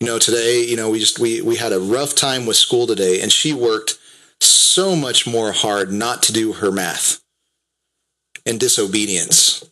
[0.00, 2.86] you know, today, you know, we just we we had a rough time with school
[2.86, 3.98] today, and she worked
[4.40, 7.20] so much more hard not to do her math
[8.44, 9.64] and disobedience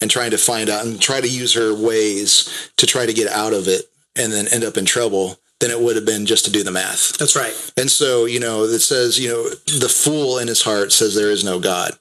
[0.00, 3.30] and trying to find out and try to use her ways to try to get
[3.30, 3.86] out of it
[4.16, 6.70] and then end up in trouble than it would have been just to do the
[6.70, 7.16] math.
[7.16, 7.54] That's right.
[7.78, 11.30] And so, you know, it says, you know, the fool in his heart says there
[11.30, 11.92] is no God.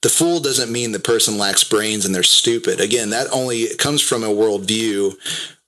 [0.00, 2.80] The fool doesn't mean the person lacks brains and they're stupid.
[2.80, 5.16] Again, that only comes from a worldview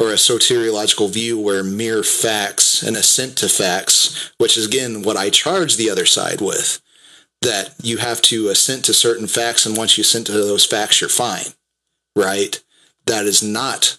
[0.01, 5.19] or a soteriological view where mere facts and assent to facts, which is again what
[5.19, 6.81] I charge the other side with,
[7.43, 11.03] that you have to assent to certain facts, and once you assent to those facts,
[11.03, 11.53] you're fine.
[12.17, 12.62] Right?
[13.05, 13.99] That is not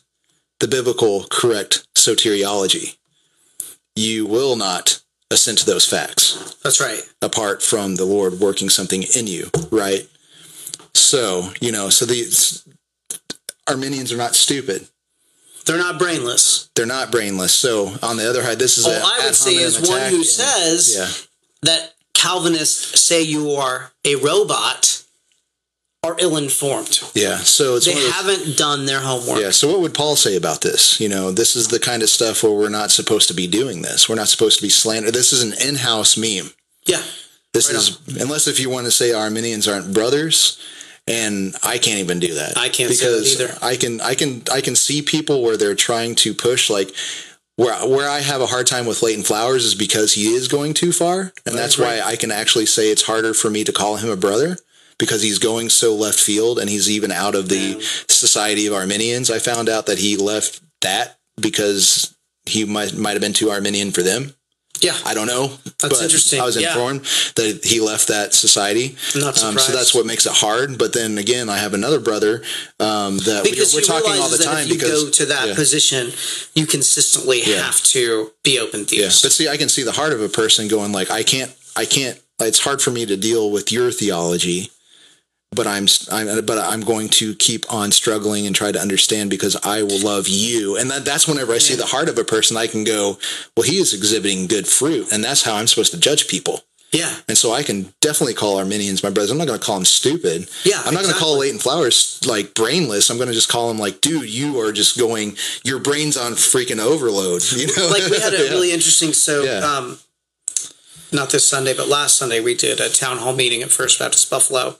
[0.59, 2.97] the biblical correct soteriology.
[3.95, 5.01] You will not
[5.31, 7.01] assent to those facts That's right.
[7.21, 10.07] apart from the Lord working something in you, right?
[10.93, 12.23] So, you know, so the
[13.67, 14.87] Arminians are not stupid.
[15.65, 16.69] They're not brainless.
[16.75, 17.55] They're not brainless.
[17.55, 20.17] So, on the other hand, this is All a I would say is one who
[20.17, 21.07] and- says yeah,
[21.61, 25.02] that Calvinists say you are a robot
[26.03, 26.99] are ill informed.
[27.15, 27.37] yeah.
[27.37, 29.39] So it's They haven't done their homework.
[29.39, 29.51] Yeah.
[29.51, 30.99] So what would Paul say about this?
[30.99, 33.81] You know, this is the kind of stuff where we're not supposed to be doing
[33.81, 34.09] this.
[34.09, 35.11] We're not supposed to be slander.
[35.11, 36.51] This is an in-house meme.
[36.85, 37.01] Yeah.
[37.53, 40.59] This Right is unless if you want to say Arminians aren't brothers,
[41.07, 42.57] and I can't even do that.
[42.57, 43.57] I can't say that because either.
[43.61, 46.91] I can I can I can see people where they're trying to push like
[47.55, 50.73] where where I have a hard time with Leighton Flowers is because he is going
[50.73, 52.01] too far, and that's right.
[52.01, 54.57] why I can actually say it's harder for me to call him a brother
[55.03, 59.29] because he's going so left field and he's even out of the Society of Arminians.
[59.29, 63.91] I found out that he left that because he might might have been too Arminian
[63.91, 64.33] for them.
[64.79, 64.95] Yeah.
[65.05, 65.51] I don't know.
[65.81, 66.39] That's interesting.
[66.41, 66.69] I was Yeah.
[66.69, 67.01] informed
[67.35, 68.95] that he left that society.
[69.15, 70.77] Not Um, so that's what makes it hard.
[70.77, 72.41] But then again, I have another brother
[72.79, 75.47] um, that because we're, we're talking all the time if you because go to that
[75.49, 75.55] yeah.
[75.55, 76.11] position,
[76.55, 77.61] you consistently Yeah.
[77.63, 79.23] have to be open Yeah, theist.
[79.23, 81.85] but see, I can see the heart of a person going like, I can't, I
[81.85, 82.19] can't.
[82.39, 84.71] It's hard for me to deal with your theology
[85.53, 89.55] but I'm, I'm but I'm going to keep on struggling and try to understand because
[89.63, 90.77] I will love you.
[90.77, 93.17] And that, that's whenever I see the heart of a person, I can go,
[93.55, 96.61] well, he is exhibiting good fruit, and that's how I'm supposed to judge people.
[96.91, 97.11] Yeah.
[97.27, 99.31] And so I can definitely call Arminians my brothers.
[99.31, 100.47] I'm not going to call them stupid.
[100.63, 101.39] Yeah, I'm not going to call exactly.
[101.39, 103.09] Leighton Flowers like brainless.
[103.09, 106.33] I'm going to just call him like, dude, you are just going, your brain's on
[106.33, 107.41] freaking overload.
[107.51, 108.49] You know, like we had a Yeah.
[108.51, 109.65] really interesting so Yeah.
[109.65, 109.97] um
[111.13, 114.29] not this sunday but last sunday we did a town hall meeting at first baptist
[114.29, 114.77] buffalo.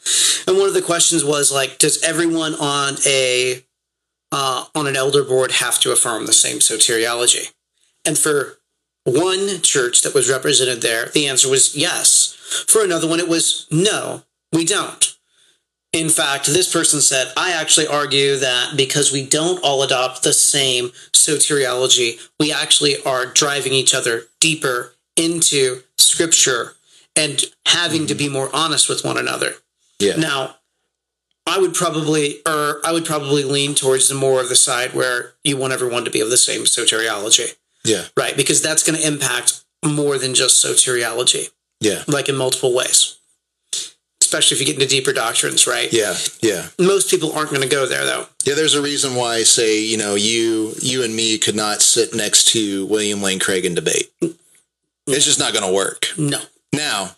[0.48, 3.64] And one of the questions was like does everyone on a
[4.32, 7.52] uh, on an elder board have to affirm the same soteriology?
[8.04, 8.58] And for
[9.06, 12.36] one church that was represented there the answer was yes.
[12.68, 15.18] For another one it was no we don't.
[15.94, 20.34] In fact, this person said, I actually argue that because we don't all adopt the
[20.34, 26.74] same soteriology, we actually are driving each other deeper into scripture
[27.16, 29.52] and having to be more honest with one another.
[30.00, 30.16] yeah.
[30.16, 30.56] Now,
[31.46, 35.34] I would probably, or I would probably lean towards the more of the side where
[35.44, 38.06] you want everyone to be of the same soteriology, yeah.
[38.16, 38.36] right?
[38.38, 41.50] Because that's going to impact more than just soteriology,
[41.82, 42.04] Yeah.
[42.08, 43.18] like in multiple ways.
[44.22, 45.92] Especially if you get into deeper doctrines, right?
[45.92, 46.16] Yeah.
[46.42, 46.68] Yeah.
[46.80, 48.26] Most people aren't going to go there, though.
[48.46, 51.82] Yeah, there's a reason why I say, you know, you you and me could not
[51.82, 54.10] sit next to William Lane Craig and debate.
[55.08, 56.08] It's just not going to work.
[56.18, 56.40] No.
[56.72, 57.16] Now,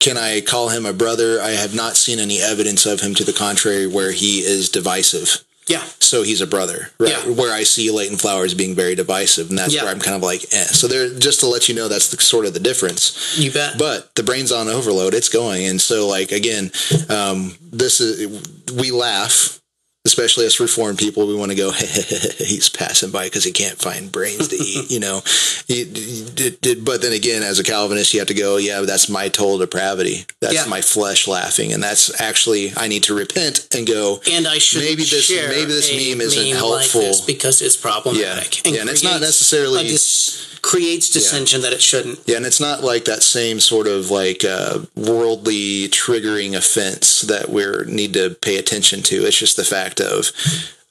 [0.00, 1.40] can I call him a brother?
[1.40, 5.42] I have not seen any evidence of him to the contrary where he is divisive.
[5.68, 5.82] Yeah.
[5.98, 7.10] So he's a brother, right?
[7.10, 7.32] Yeah.
[7.32, 9.82] Where I see Leighton Flowers being very divisive, and that's Yeah.
[9.82, 10.66] where I'm kind of like, eh.
[10.66, 13.36] So there, just to let you know, that's the, sort of the difference.
[13.36, 13.76] You bet.
[13.76, 16.70] But the brain's on overload; it's going, and so like again,
[17.08, 19.60] um, this is we laugh,
[20.06, 21.26] especially us reformed people.
[21.26, 21.70] We want to go,
[22.38, 25.20] he's passing by because he can't find brains to eat, you know.
[26.86, 30.24] But then again, as a Calvinist, you have to go, yeah, that's my total depravity.
[30.40, 30.66] That's Yeah.
[30.66, 34.20] my flesh laughing, and that's actually I need to repent and go.
[34.30, 37.00] and I should Maybe this- maybe this meme isn't like helpful.
[37.00, 38.64] this because it's problematic.
[38.64, 38.72] Yeah.
[38.74, 42.18] Yeah, and it's not necessarily- dis- creates dissension that it shouldn't.
[42.26, 47.50] Yeah, and it's not like that same sort of like uh, worldly triggering offense that
[47.50, 49.24] we need to pay attention to.
[49.26, 50.30] It's just the fact of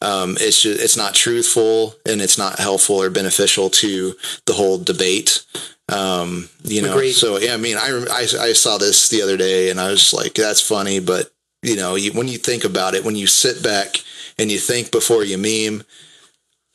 [0.01, 4.77] um, it's just, it's not truthful and it's not helpful or beneficial to the whole
[4.77, 5.45] debate.
[5.89, 7.13] Um, you know, Agreed.
[7.13, 10.13] so yeah, I mean, I, I I saw this the other day and I was
[10.13, 11.31] like, that's funny, but
[11.61, 14.03] you know, you, when you think about it, when you sit back
[14.37, 15.83] and you think before you meme,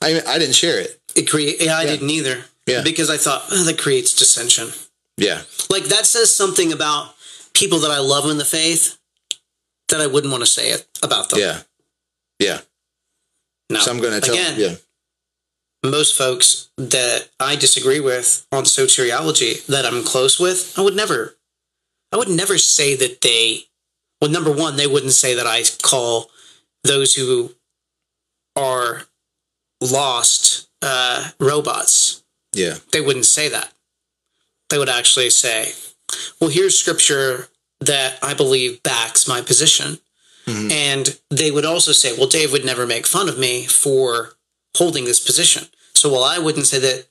[0.00, 1.00] I I didn't share it.
[1.14, 1.60] It create.
[1.60, 2.44] Yeah, I didn't either.
[2.66, 2.82] Yeah.
[2.82, 4.68] because I thought oh, that creates dissension.
[5.16, 7.14] Yeah, Like that says something about
[7.52, 8.96] people that I love in the faith
[9.88, 11.40] that I wouldn't want to say it about them.
[11.40, 11.60] yeah,
[12.40, 12.60] yeah.
[13.70, 13.78] No.
[13.78, 14.34] So I'm going to tell.
[14.34, 14.74] Again, yeah.
[15.88, 21.36] most folks that I disagree with on soteriology that I'm close with, I would never,
[22.12, 23.60] I would never say that they,
[24.20, 26.30] well, number one, they wouldn't say that I call
[26.82, 27.54] those who
[28.56, 29.02] are
[29.80, 32.24] lost uh, robots.
[32.52, 32.78] Yeah.
[32.92, 33.72] They wouldn't say that.
[34.68, 35.72] They would actually say,
[36.40, 37.48] well, here's scripture
[37.80, 39.98] that I believe backs my position.
[40.50, 40.70] Mm-hmm.
[40.72, 44.30] And they would also say, well, Dave would never make fun of me for
[44.76, 45.64] holding this position.
[45.94, 47.06] So while I wouldn't say that,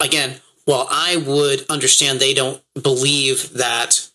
[0.00, 4.08] again, while I would understand they don't believe that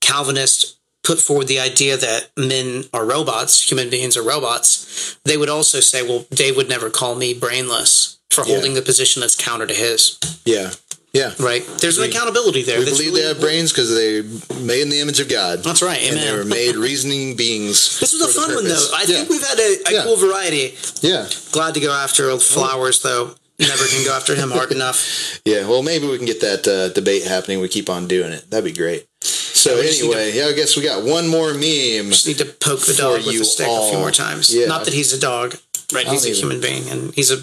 [0.00, 5.48] Calvinists put forward the idea that men are robots, human beings are robots, they would
[5.48, 8.54] also say, well, Dave would never call me brainless for Yeah.
[8.54, 10.18] holding the position that's counter to his.
[10.44, 10.72] Yeah.
[11.18, 11.34] Yeah.
[11.40, 11.66] Right?
[11.80, 12.78] There's an accountability there.
[12.78, 14.22] We believe really they have brains because they're
[14.62, 15.64] made in the image of God.
[15.64, 16.00] That's right.
[16.00, 16.38] And they Amen.
[16.38, 17.98] were made reasoning beings.
[18.00, 18.86] This was a fun one, though.
[18.94, 19.16] I yeah.
[19.16, 20.02] think we've had a, a Yeah.
[20.04, 20.76] cool variety.
[21.02, 21.26] Yeah.
[21.52, 23.34] Glad to go after flowers, though.
[23.58, 25.40] Never can go after him hard enough.
[25.44, 25.66] Yeah.
[25.66, 27.60] Well, maybe we can get that uh, debate happening.
[27.60, 28.48] We keep on doing it.
[28.50, 29.06] That'd be great.
[29.20, 32.14] So we need anyway, yeah, I guess we got one more meme.
[32.14, 34.54] Just need to poke the dog with a stick a few more times.
[34.54, 34.66] Yeah.
[34.66, 35.56] Not that he's a dog,
[35.92, 36.06] right?
[36.06, 37.38] He's a human being, and he's a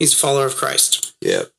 [0.00, 1.14] he's a follower of Christ.
[1.20, 1.52] Yep.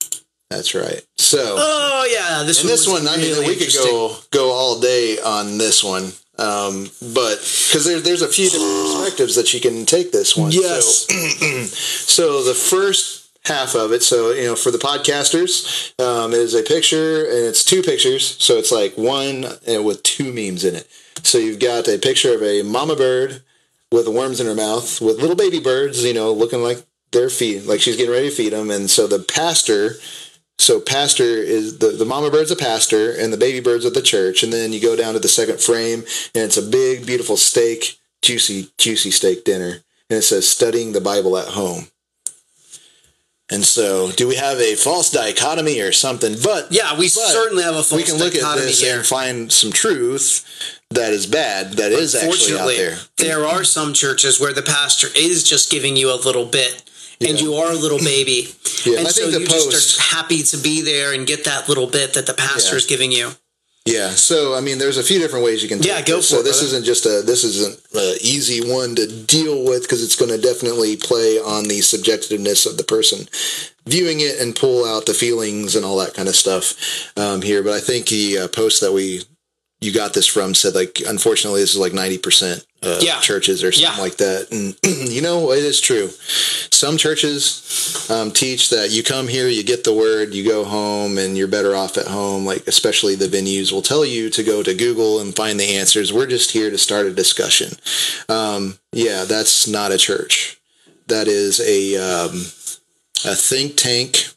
[0.50, 1.06] That's right.
[1.18, 2.72] So Oh yeah, this and one.
[2.72, 6.12] this one, I mean, we could go go all day on this one.
[6.40, 8.72] Um, but because there, there's a few different
[9.02, 10.52] perspectives that you can take this one.
[10.52, 11.08] Yes.
[11.08, 16.54] So, so the first half of it, so you know, for the podcasters, um, is
[16.54, 18.38] a picture, and it's two pictures.
[18.42, 20.88] So it's like one uh, with two memes in it.
[21.24, 23.42] So you've got a picture of a mama bird
[23.92, 27.64] with worms in her mouth, with little baby birds, you know, looking like they're feed,
[27.64, 28.70] like she's getting ready to feed them.
[28.70, 29.94] And so the pastor
[30.60, 34.02] so pastor is the, the mama bird's a pastor and the baby bird's at the
[34.02, 34.44] church.
[34.44, 36.00] And then you go down to the second frame
[36.34, 39.84] and it's a big, beautiful steak, juicy, juicy steak dinner.
[40.10, 41.88] And it says studying the Bible at home.
[43.50, 46.36] And so, do we have a false dichotomy or something?
[46.44, 48.98] But Yeah, we but certainly have a false we can look at dichotomy this here.
[48.98, 50.46] and find some truth
[50.90, 52.98] that is bad that is actually out there.
[53.18, 56.84] there are some churches where the pastor is just giving you a little bit.
[57.20, 58.48] And you are a little baby,
[58.86, 61.26] Yeah, and I so think the you post- just are happy to be there and
[61.26, 62.78] get that little bit that the pastor Yeah.
[62.78, 63.32] is giving you.
[63.86, 65.82] Yeah, so I mean, there's a few different ways you can.
[65.82, 66.30] Yeah, go this.
[66.30, 66.66] for so it, this brother.
[66.68, 70.38] isn't just a this isn't an easy one to deal with because it's going to
[70.38, 73.30] definitely play on the subjectiveness of the person
[73.86, 76.74] viewing it and pull out the feelings and all that kind of stuff
[77.16, 77.64] um, here.
[77.64, 79.22] But I think the uh, post that we
[79.80, 83.20] you got this from said like unfortunately this is like 90% of Yeah.
[83.20, 84.02] churches or something Yeah.
[84.02, 84.48] like that.
[84.52, 84.76] And
[85.12, 86.10] you know it is true.
[86.72, 91.18] Some churches um, teach that you come here you get the word you go home
[91.20, 92.44] and you're better off at home.
[92.46, 96.12] Like especially the venues will tell you to go to google and find the answers.
[96.12, 97.74] We're just here to start a discussion.
[98.30, 100.60] Um, yeah that's not a church.
[101.08, 102.32] That is a um,
[103.26, 104.30] a think tank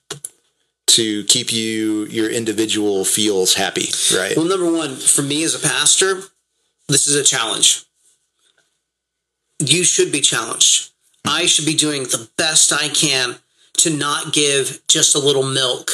[0.91, 5.67] to keep you your individual feels happy right Well, number one, for me as a
[5.67, 6.23] pastor,
[6.89, 7.85] this is a challenge.
[9.59, 10.91] You should be challenged.
[11.25, 13.37] I should be doing the best I can
[13.79, 15.91] to not give just a little milk,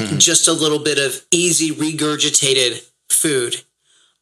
[0.00, 0.18] hmm.
[0.18, 3.62] just a little bit of easy regurgitated food.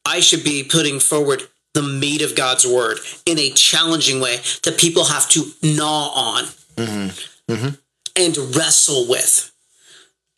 [0.05, 1.43] I should be putting forward
[1.75, 6.45] the meat of God's word in a challenging way that people have to gnaw on
[6.77, 7.53] mm-hmm.
[7.53, 7.75] Mm-hmm.
[8.17, 9.53] and wrestle with.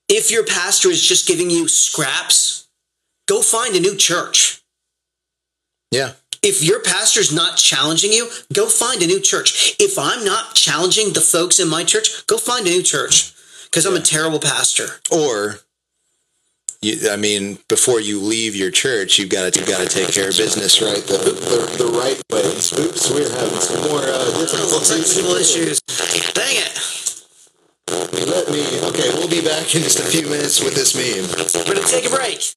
[0.09, 2.68] If your pastor is just giving you scraps,
[3.26, 4.62] go find a new church.
[5.90, 9.76] yeah If your pastor's not challenging you, go find a new church.
[9.78, 13.34] If I'm not challenging the folks in my church, go find a new church
[13.64, 15.00] because I'm a terrible pastor.
[15.11, 15.61] or
[16.80, 20.12] you, I mean, before you leave your church, you've got to you've got to take
[20.14, 22.46] care of business right the, the, the right way.
[22.46, 24.46] Oops, we're having some more uh,
[24.86, 25.80] Technical issues.
[26.34, 26.97] Dang it.
[27.91, 28.61] Let me.
[28.89, 31.24] Okay, we'll be back in just a few minutes with this meme.
[31.66, 32.55] We're to take a break.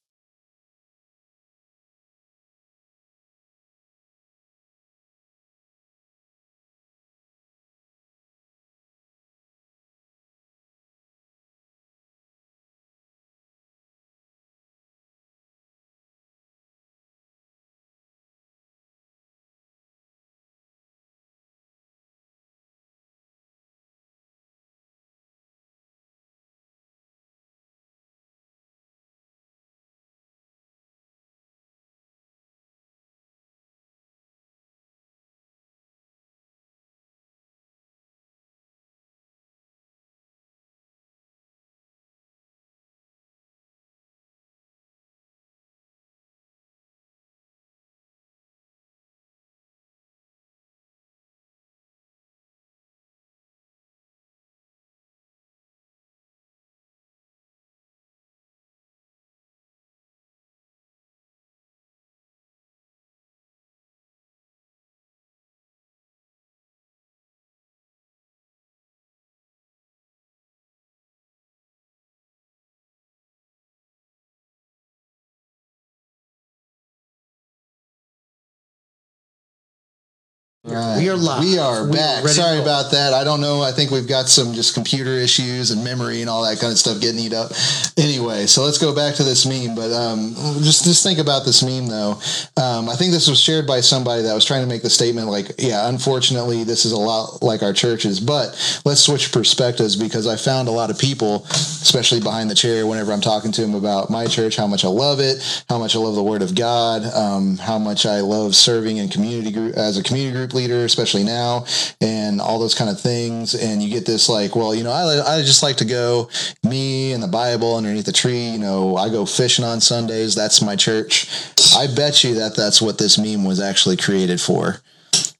[80.64, 80.98] Right.
[80.98, 81.42] We are live.
[81.42, 82.22] We are We are back.
[82.22, 83.12] ready Sorry about that.
[83.12, 83.62] I don't know.
[83.62, 86.78] I think we've got some just computer issues and memory and all that kind of
[86.78, 87.50] stuff getting eat up.
[87.98, 89.74] Anyway, so let's go back to this meme.
[89.74, 92.12] But um, just just think about this meme though.
[92.56, 95.26] Um, I think this was shared by somebody that was trying to make the statement
[95.26, 98.20] like, yeah, unfortunately, this is a lot like our churches.
[98.20, 98.50] But
[98.84, 103.10] let's switch perspectives because I found a lot of people, especially behind the chair, whenever
[103.12, 105.98] I'm talking to them about my church, how much I love it, how much I
[105.98, 109.98] love the Word of God, um, how much I love serving in community group as
[109.98, 111.64] a community group leader, especially now,
[112.00, 113.54] and all those kind of things.
[113.54, 116.28] And you get this like, well, you know, I, I just like to go,
[116.64, 118.50] me and the Bible underneath the tree.
[118.50, 120.34] You know, I go fishing on Sundays.
[120.34, 121.28] That's my church.
[121.76, 124.80] I bet you that that's what this meme was actually created for,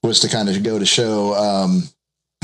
[0.03, 1.83] was to kind of go to show, um,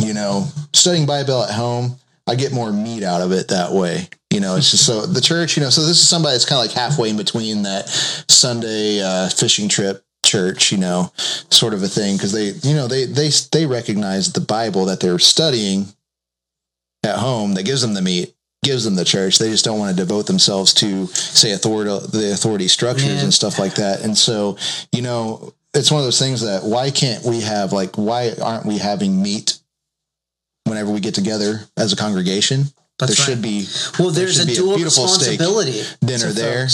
[0.01, 1.97] you know, studying Bible at home.
[2.29, 4.09] I get more meat out of it that way.
[4.31, 6.61] You know, it's just so the church, you know, so this is somebody that's kind
[6.61, 11.11] of like halfway in between that Sunday uh, fishing trip church, you know,
[11.51, 12.19] sort of a thing.
[12.19, 15.87] Cause they, you know, they, they, they recognize the Bible that they're studying
[17.03, 19.39] at home that gives them the meat, gives them the church.
[19.39, 23.23] They just don't want to devote themselves to say authority, the authority structures Yeah.
[23.25, 24.03] and stuff like that.
[24.03, 24.57] And so,
[24.93, 28.67] you know, it's one of those things that why can't we have like, why aren't
[28.67, 29.59] we having meat
[30.65, 32.65] whenever we get together as a congregation?
[32.99, 33.33] That's there right.
[33.35, 33.67] should be
[33.99, 35.83] Well, there's should a dual beautiful steak responsibility.
[36.05, 36.69] dinner there.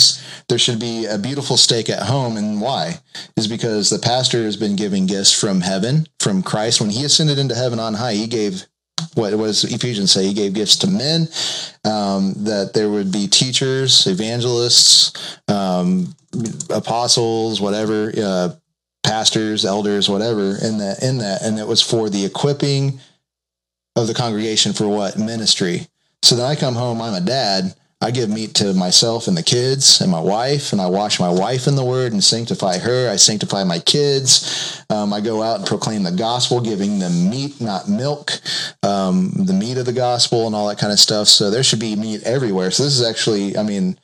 [0.49, 2.99] There should be a beautiful steak at home, and why
[3.37, 6.81] is because the pastor has been giving gifts from heaven, from Christ.
[6.81, 8.65] When he ascended into heaven on high, he gave
[9.13, 10.27] what was Ephesians say?
[10.27, 11.27] He gave gifts to men,
[11.83, 16.15] um, that there would be teachers, evangelists, um,
[16.69, 18.49] apostles, whatever, uh,
[19.03, 22.99] pastors, elders, whatever, in that in that, and it was for the equipping
[23.95, 25.87] of the congregation for what ministry.
[26.25, 27.75] So then I come home, I'm a dad.
[28.01, 31.29] I give meat to myself and the kids and my wife, and I wash my
[31.29, 33.11] wife in the word and sanctify her.
[33.11, 34.83] I sanctify my kids.
[34.89, 38.31] Um, I go out and proclaim the gospel, giving them meat, not milk,
[38.81, 41.27] um, the meat of the gospel and all that kind of stuff.
[41.27, 42.71] So there should be meat everywhere.
[42.71, 43.95] So this is actually, I mean,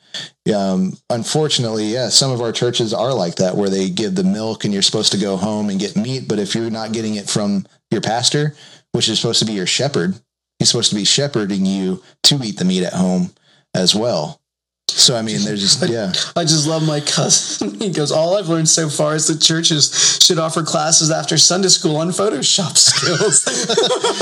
[0.54, 4.64] um, unfortunately, yeah, some of our churches are like that, where they give the milk
[4.64, 6.28] and you're supposed to go home and get meat.
[6.28, 8.54] But if you're not getting it from your pastor,
[8.92, 10.14] which is supposed to be your shepherd,
[10.62, 13.32] he's supposed to be shepherding you to eat the meat at home
[13.74, 14.38] as well.
[14.86, 17.74] So I mean, there's just yeah, I just love my cousin.
[17.80, 21.68] He goes, All I've learned so far is that churches should offer classes after Sunday
[21.68, 23.44] school on Photoshop skills.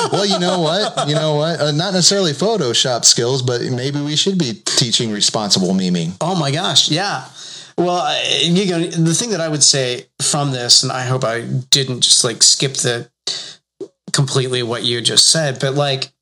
[0.12, 1.09] well, you know what?
[1.09, 1.61] You know what?
[1.61, 6.16] Uh, not necessarily Photoshop skills, but maybe we should be teaching responsible memeing.
[6.22, 7.28] oh my gosh, yeah.
[7.76, 11.24] Well, I- you know, the thing that I would say from this, and I hope
[11.24, 13.11] I didn't just like skip the
[14.12, 16.12] completely what you just said, but like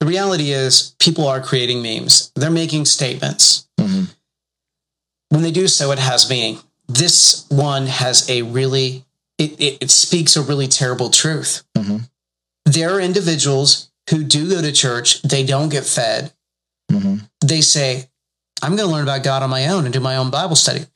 [0.00, 2.30] the reality is people are creating memes.
[2.34, 3.66] They're making statements.
[3.80, 4.08] Mhm.
[5.30, 6.60] When they do so, it has meaning.
[6.88, 9.04] This one has a really,
[9.38, 11.62] it, it, it speaks a really terrible truth.
[11.76, 12.08] Mhm.
[12.64, 16.32] There are individuals who do go to church, they don't get fed.
[16.90, 17.28] Mhm.
[17.40, 18.08] They say,
[18.62, 20.86] I'm going to learn about God on my own and do my own Bible study.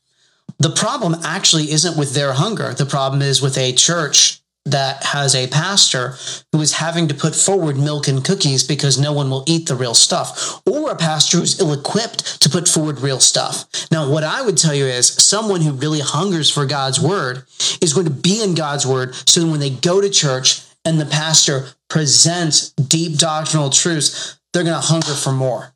[0.58, 2.72] The problem actually isn't with their hunger.
[2.74, 6.16] The problem is with a church that has a pastor
[6.52, 9.74] who is having to put forward milk and cookies because no one will eat the
[9.74, 13.66] real stuff, or a pastor who's ill equipped to put forward real stuff.
[13.90, 17.44] Now, what I would tell you is someone who really hungers for God's word
[17.80, 21.00] is going to be in God's word so that when they go to church and
[21.00, 25.72] the pastor presents deep doctrinal truths, they're going to hunger for more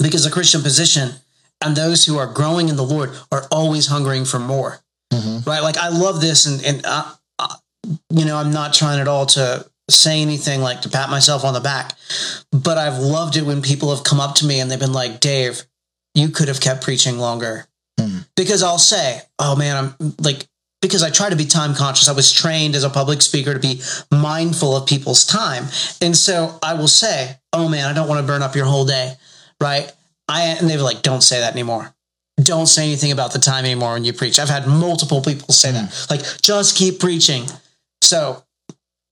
[0.00, 1.10] because the Christian position
[1.60, 4.80] and those who are growing in the Lord are always hungering for more.
[5.46, 5.60] Right?
[5.60, 7.04] Like I love this, and and uh,
[8.10, 11.54] you know I'm not trying at all to say anything like to pat myself on
[11.54, 11.94] the back,
[12.52, 15.20] but I've loved it when people have come up to me and they've been like,
[15.20, 15.62] Dave,
[16.14, 17.66] you could have kept preaching longer.
[17.98, 18.18] Hmm.
[18.36, 20.46] Because I'll say, oh man, I'm like,
[20.80, 22.08] because I try to be time conscious.
[22.08, 23.80] I was trained as a public speaker to be
[24.12, 25.64] mindful of people's time.
[26.00, 28.84] And so I will say, oh man, I don't want to burn up your whole
[28.84, 29.14] day.
[29.60, 29.90] Right.
[30.28, 31.94] I, and they were like, don't say that anymore.
[32.40, 34.38] Don't say anything about the time anymore when you preach.
[34.38, 36.14] I've had multiple people say that, hmm.
[36.14, 37.46] like, just keep preaching.
[38.02, 38.44] So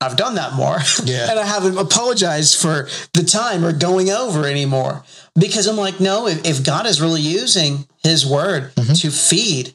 [0.00, 0.78] I've done that more.
[1.04, 1.30] Yeah.
[1.30, 5.04] and I haven't apologized for the time or going over anymore
[5.38, 8.94] because I'm like, no, if, if God is really using his word mm-hmm.
[8.94, 9.74] to feed,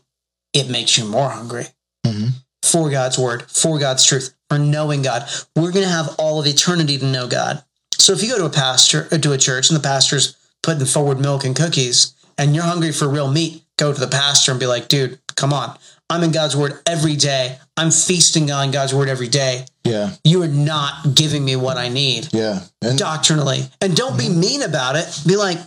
[0.54, 1.68] it makes you more hungry
[2.06, 2.30] mm-hmm.
[2.64, 5.30] for God's word, for God's truth, for knowing God.
[5.56, 7.64] We're going to have all of eternity to know God.
[7.94, 10.86] So if you go to a pastor or to a church and the pastor's putting
[10.86, 14.60] forward milk and cookies and you're hungry for real meat, go to the pastor and
[14.60, 15.78] be like, dude, come on.
[16.12, 17.58] I'm in God's word every day.
[17.78, 19.66] I'm feasting on God's word every day.
[19.86, 23.62] Yeah, You are not giving me what I need yeah, and doctrinally.
[23.80, 25.08] And don't be mean about it.
[25.26, 25.58] Be like,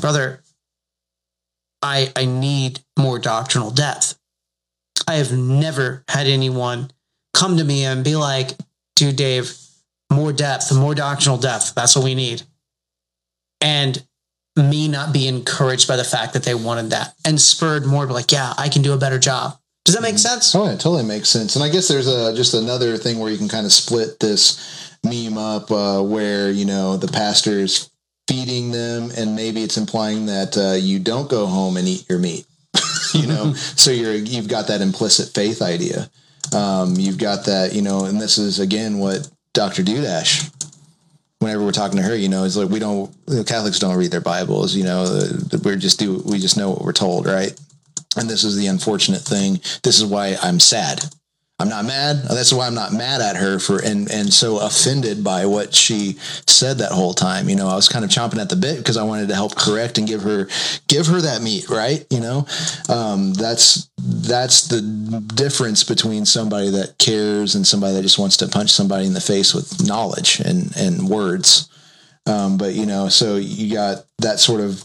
[0.00, 0.40] brother,
[1.82, 4.16] I I need more doctrinal depth.
[5.08, 6.92] I have never had anyone
[7.34, 8.52] come to me and be like,
[8.94, 9.52] dude, Dave,
[10.12, 11.74] more depth, more doctrinal depth.
[11.74, 12.42] That's what we need.
[13.60, 14.00] And
[14.56, 18.12] me not be encouraged by the fact that they wanted that and spurred more, be
[18.12, 19.58] like, yeah, I can do a better job.
[19.84, 20.54] Does that make sense?
[20.54, 21.54] Oh, it totally makes sense.
[21.54, 24.98] And I guess there's a just another thing where you can kind of split this
[25.04, 27.90] meme up, uh, where you know the pastor's
[28.26, 32.18] feeding them, and maybe it's implying that uh, you don't go home and eat your
[32.18, 32.46] meat.
[33.14, 36.10] you know, so you're you've got that implicit faith idea.
[36.52, 39.82] Um, you've got that, you know, and this is again what Dr.
[39.82, 40.50] Dudash.
[41.46, 43.08] Whenever we're talking to her, you know, it's like we don't
[43.46, 44.74] Catholics don't read their Bibles.
[44.74, 45.06] You know,
[45.62, 47.54] we're just do we just know what we're told, right?
[48.16, 49.60] And this is the unfortunate thing.
[49.84, 51.04] This is why I'm sad.
[51.58, 52.16] I'm not mad.
[52.28, 56.16] That's why I'm not mad at her for and and so offended by what she
[56.46, 57.48] said that whole time.
[57.48, 59.56] You know, I was kind of chomping at the bit because I wanted to help
[59.56, 60.48] correct and give her
[60.86, 62.06] give her that meat, right?
[62.10, 62.46] You know,
[62.90, 64.82] um, that's that's the
[65.34, 69.20] difference between somebody that cares and somebody that just wants to punch somebody in the
[69.20, 71.70] face with knowledge and and words.
[72.26, 74.84] Um, but you know, so you got that sort of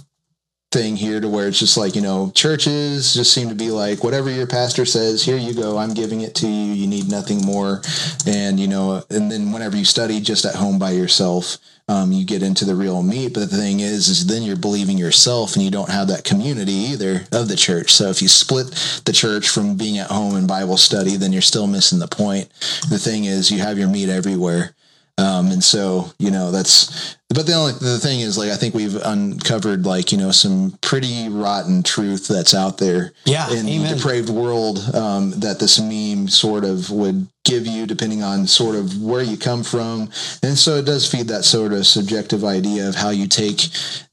[0.72, 4.06] thing here to where it's just like you know churches just seem to be like
[4.06, 7.42] whatever your pastor says here you go i'm giving it to you you need nothing
[7.46, 7.82] more.
[8.26, 11.58] And you know and then whenever you study just at home by yourself
[11.88, 13.34] um, you get into the real meat.
[13.34, 16.72] But the thing is is then you're believing yourself and you don't have that community
[16.72, 17.92] either of the church.
[17.92, 18.68] So if you split
[19.06, 22.50] the church from being at home and bible study then you're still missing the point.
[22.90, 24.74] The thing is you have your meat everywhere.
[25.18, 28.74] Um, and so, you know, that's, but the only, the thing is like, I think
[28.74, 33.96] we've uncovered like, you know, some pretty rotten truth that's out there Yeah, in the
[33.96, 39.02] depraved world, um, that this meme sort of would give you depending on sort of
[39.02, 40.10] where you come from.
[40.44, 43.62] And so it does feed that sort of subjective idea of how you take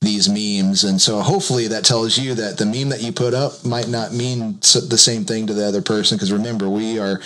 [0.01, 0.85] these memes.
[0.85, 4.15] And so hopefully that tells you that the meme that you put up might not
[4.15, 6.17] mean the same thing to the other person.
[6.17, 7.21] Because remember, we are,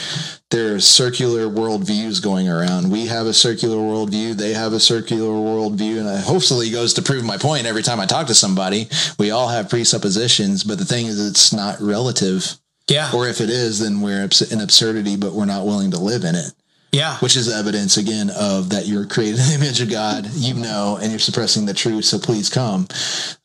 [0.51, 2.91] there are circular worldviews going around.
[2.91, 4.35] We have a circular worldview.
[4.35, 5.82] They have a circular worldview.
[5.91, 8.89] And I, hopefully goes to prove my point every time I talk to somebody.
[9.19, 12.57] We all have presuppositions, but the thing is, it's not relative.
[12.89, 13.11] Yeah.
[13.15, 16.35] Or if it is, then we're an absurdity, but we're not willing to live in
[16.35, 16.53] it
[16.93, 17.17] yeah.
[17.19, 20.99] which is evidence again of that you're created in the image of God, you know,
[21.01, 22.05] and you're suppressing the truth.
[22.05, 22.87] So please come.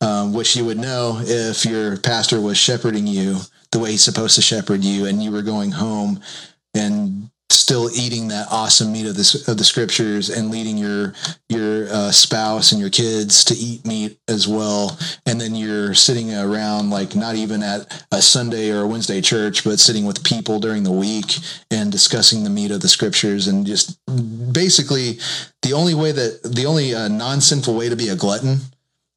[0.00, 3.38] Um, which you would know if your pastor was shepherding you
[3.72, 6.20] the way he's supposed to shepherd you, and you were going home
[6.74, 11.14] and still eating that awesome meat of the of the scriptures and leading your
[11.48, 14.98] your uh, spouse and your kids to eat meat as well.
[15.24, 19.64] And then you're sitting around like not even at a Sunday or a Wednesday church
[19.64, 21.38] but sitting with people during the week
[21.70, 23.98] and discussing the meat of the scriptures and just
[24.52, 25.18] basically
[25.62, 28.58] the only way that the only uh, non-sinful way to be a glutton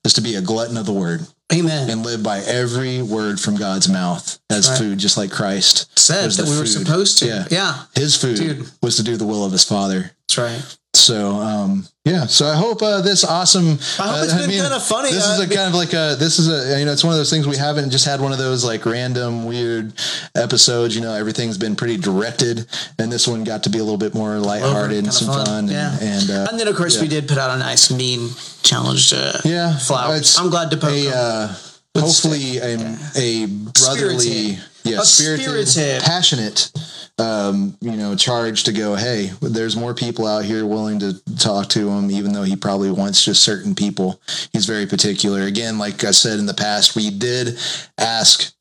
[0.04, 1.90] is to be a glutton of the word Amen.
[1.90, 4.78] and live by every word from God's mouth as Right.
[4.78, 7.28] food just like Christ Said that we were supposed to.
[7.28, 7.46] Yeah.
[7.52, 7.84] yeah.
[7.96, 8.70] his food Dude.
[8.82, 10.78] was to do the will of his father That's right.
[10.94, 14.80] So um yeah so i hope uh, this awesome I hope uh, it's been kinda
[14.80, 16.92] funny, this uh, is a be- kind of like a this is a you know
[16.92, 19.94] it's one of those things we haven't just had one of those like random weird
[20.36, 22.68] episodes you know everything's been pretty directed
[23.00, 25.46] and this one got to be a little bit more lighthearted and some fun.
[25.46, 25.94] fun, Yeah.
[26.02, 27.04] and, and uh And then, of course, yeah.
[27.04, 28.30] we did put out a nice mean
[28.62, 29.14] challenge.
[29.14, 30.38] Uh, yeah flowers.
[30.38, 31.56] I'm glad to poke a uh,
[31.98, 32.76] hopefully a,
[33.16, 34.60] a brotherly Spirited.
[34.84, 36.04] yeah A spirited, spirited.
[36.04, 36.72] passionate
[37.18, 41.68] um, you know charge to go hey there's more people out here willing to talk
[41.70, 44.20] to him even though he probably wants just certain people
[44.54, 47.60] he's very particular again like i said in the past we did
[47.98, 48.54] ask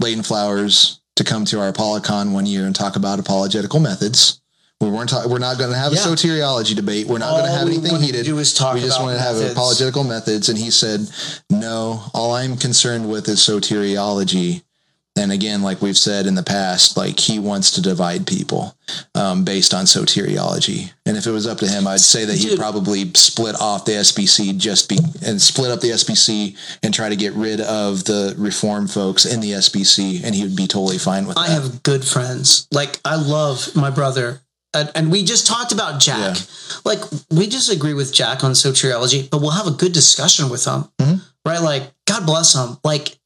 [0.00, 4.41] Leighton Flowers to come to our Apollicon one year and talk about apologetical methods.
[4.82, 5.10] We weren't.
[5.10, 6.00] Ta- we're not going to have Yeah.
[6.00, 7.06] a soteriology debate.
[7.06, 8.26] We're not going to have anything heated.
[8.26, 10.48] do is talk we just wanted to have apologetical methods.
[10.48, 11.08] And he said,
[11.48, 14.62] "No, all I'm concerned with is soteriology."
[15.14, 18.74] And again, like we've said in the past, like he wants to divide people
[19.14, 20.90] um, based on soteriology.
[21.04, 23.92] And if it was up to him, I'd say that he'd probably split off the
[23.92, 28.34] SBC just be and split up the SBC and try to get rid of the
[28.38, 31.40] reform folks in the SBC, and he would be totally fine with it.
[31.40, 31.62] I that.
[31.62, 32.66] have good friends.
[32.72, 34.40] Like I love my brother,
[34.74, 36.36] and, and we just talked about Jack.
[36.36, 36.42] Yeah.
[36.84, 37.00] Like
[37.30, 41.20] we disagree with Jack on soteriology, but we'll have a good discussion with him, Mhm.
[41.44, 41.60] right?
[41.60, 42.78] Like God bless him.
[42.84, 43.18] Like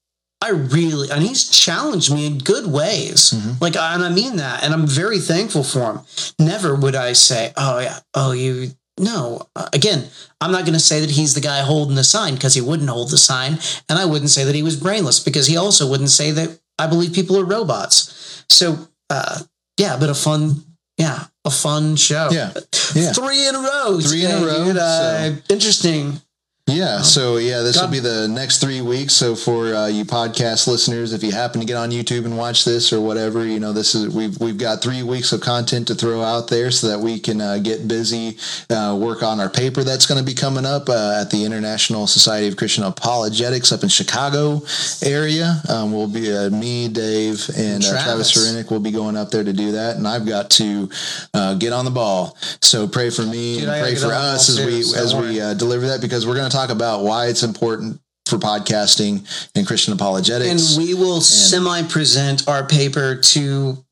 [0.43, 3.33] I really, and he's challenged me in good ways.
[3.35, 3.61] Mhm.
[3.61, 6.01] Like, and I mean that, and I'm very thankful for him.
[6.39, 10.09] Never would I say, "Oh yeah, oh you." No, Uh, again,
[10.41, 12.89] I'm not going to say that he's the guy holding the sign because he wouldn't
[12.89, 13.59] hold the sign,
[13.91, 16.87] and I wouldn't say that he was brainless because he also wouldn't say that I
[16.87, 18.11] believe people are robots.
[18.49, 19.41] So, uh,
[19.77, 20.65] yeah, but a fun,
[20.97, 22.29] yeah, a fun show.
[22.31, 22.53] Yeah.
[22.95, 23.13] Yeah.
[23.13, 24.01] three in a row.
[24.01, 24.77] Three in a row, dude.
[24.77, 26.21] Uh, so- Interesting.
[26.69, 29.15] Yeah, so yeah, this will be the next three weeks.
[29.15, 32.65] So for uh, you podcast listeners, if you happen to get on YouTube and watch
[32.65, 35.95] this or whatever, you know, this is we've we've got three weeks of content to
[35.95, 38.37] throw out there so that we can uh, get busy,
[38.69, 42.09] uh, work on our paper that's going to be coming up uh, at the International
[42.09, 44.61] Society of Christian Apologetics up in Chicago
[45.05, 45.63] area.
[45.69, 48.37] Um, we'll be uh, me, Dave, and uh, Travis Travis.
[48.37, 50.91] Serenic will be going up there to do that, and I've got to
[51.33, 52.37] uh, get on the ball.
[52.61, 55.15] So pray for me Dude, and pray for on the ball us as we as
[55.15, 59.27] we uh, deliver that because we're going to talk about why it's important for podcasting
[59.55, 60.77] and Christian apologetics.
[60.77, 63.85] And we will semi present our paper to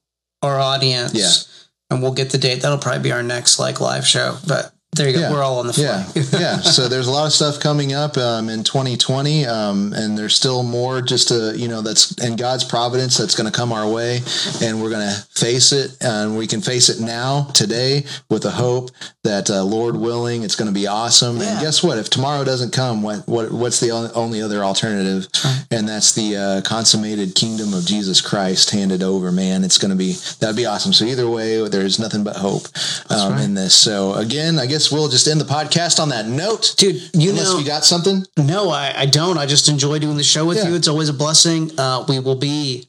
[0.43, 1.15] our audience.
[1.15, 1.95] Yeah.
[1.95, 2.63] And we'll get the date.
[2.63, 4.39] That'll probably be our next like live show.
[4.47, 5.21] But there you go.
[5.21, 5.33] Yeah.
[5.33, 6.07] We're all on the fly.
[6.15, 6.57] yeah, yeah.
[6.59, 10.63] So there's a lot of stuff coming up um, in 2020, um, and there's still
[10.63, 11.03] more.
[11.03, 14.21] Just to you know, that's in God's providence that's going to come our way,
[14.63, 18.51] and we're going to face it, and we can face it now, today, with the
[18.51, 18.91] hope
[19.25, 21.39] that uh, Lord willing, it's going to be awesome.
[21.39, 21.53] Yeah.
[21.53, 21.99] And guess what?
[21.99, 25.27] If tomorrow doesn't come, what, what what's the only other alternative?
[25.71, 29.33] And that's the uh, consummated kingdom of Jesus Christ handed over.
[29.33, 30.93] Man, it's going to be that'd be awesome.
[30.93, 32.67] So either way, there's nothing but hope
[33.11, 33.45] um, right.
[33.45, 33.75] in this.
[33.75, 36.75] So again, I guess we'll just end the podcast on that note.
[36.77, 38.25] Dude, you Unless know, you got something.
[38.39, 39.39] no, I, I don't.
[39.39, 40.69] I just enjoy doing the show with Yeah.
[40.69, 40.75] you.
[40.75, 41.71] It's always a blessing.
[41.79, 42.89] Uh, we will be,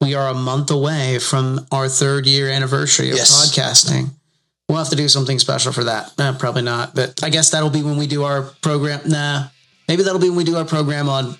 [0.00, 3.32] we are a month away from our third year anniversary of Yes.
[3.52, 4.10] podcasting.
[4.68, 6.12] We'll have to do something special for that.
[6.18, 9.00] Uh, probably not, but I guess that'll be when we do our program.
[9.06, 9.48] Nah,
[9.88, 11.36] maybe that'll be when we do our program on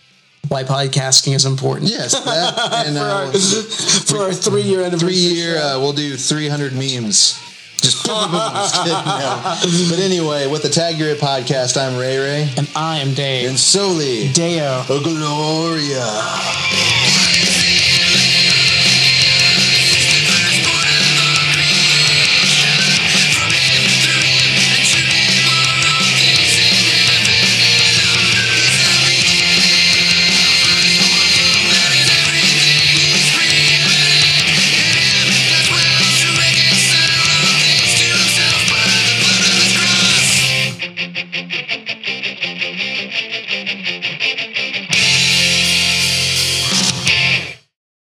[0.49, 1.89] why podcasting is important.
[1.91, 5.09] Yes, that and for, our, uh, for our three year anniversary.
[5.09, 5.57] three year.
[5.57, 7.41] Uh, we'll do 300 memes
[7.85, 9.91] Just, just kidding, no.
[9.91, 13.47] But anyway, with the Tag Your podcast, I'm Ray Ray And I am Dave.
[13.51, 14.85] and Soli Deo.
[14.87, 16.07] Gloria.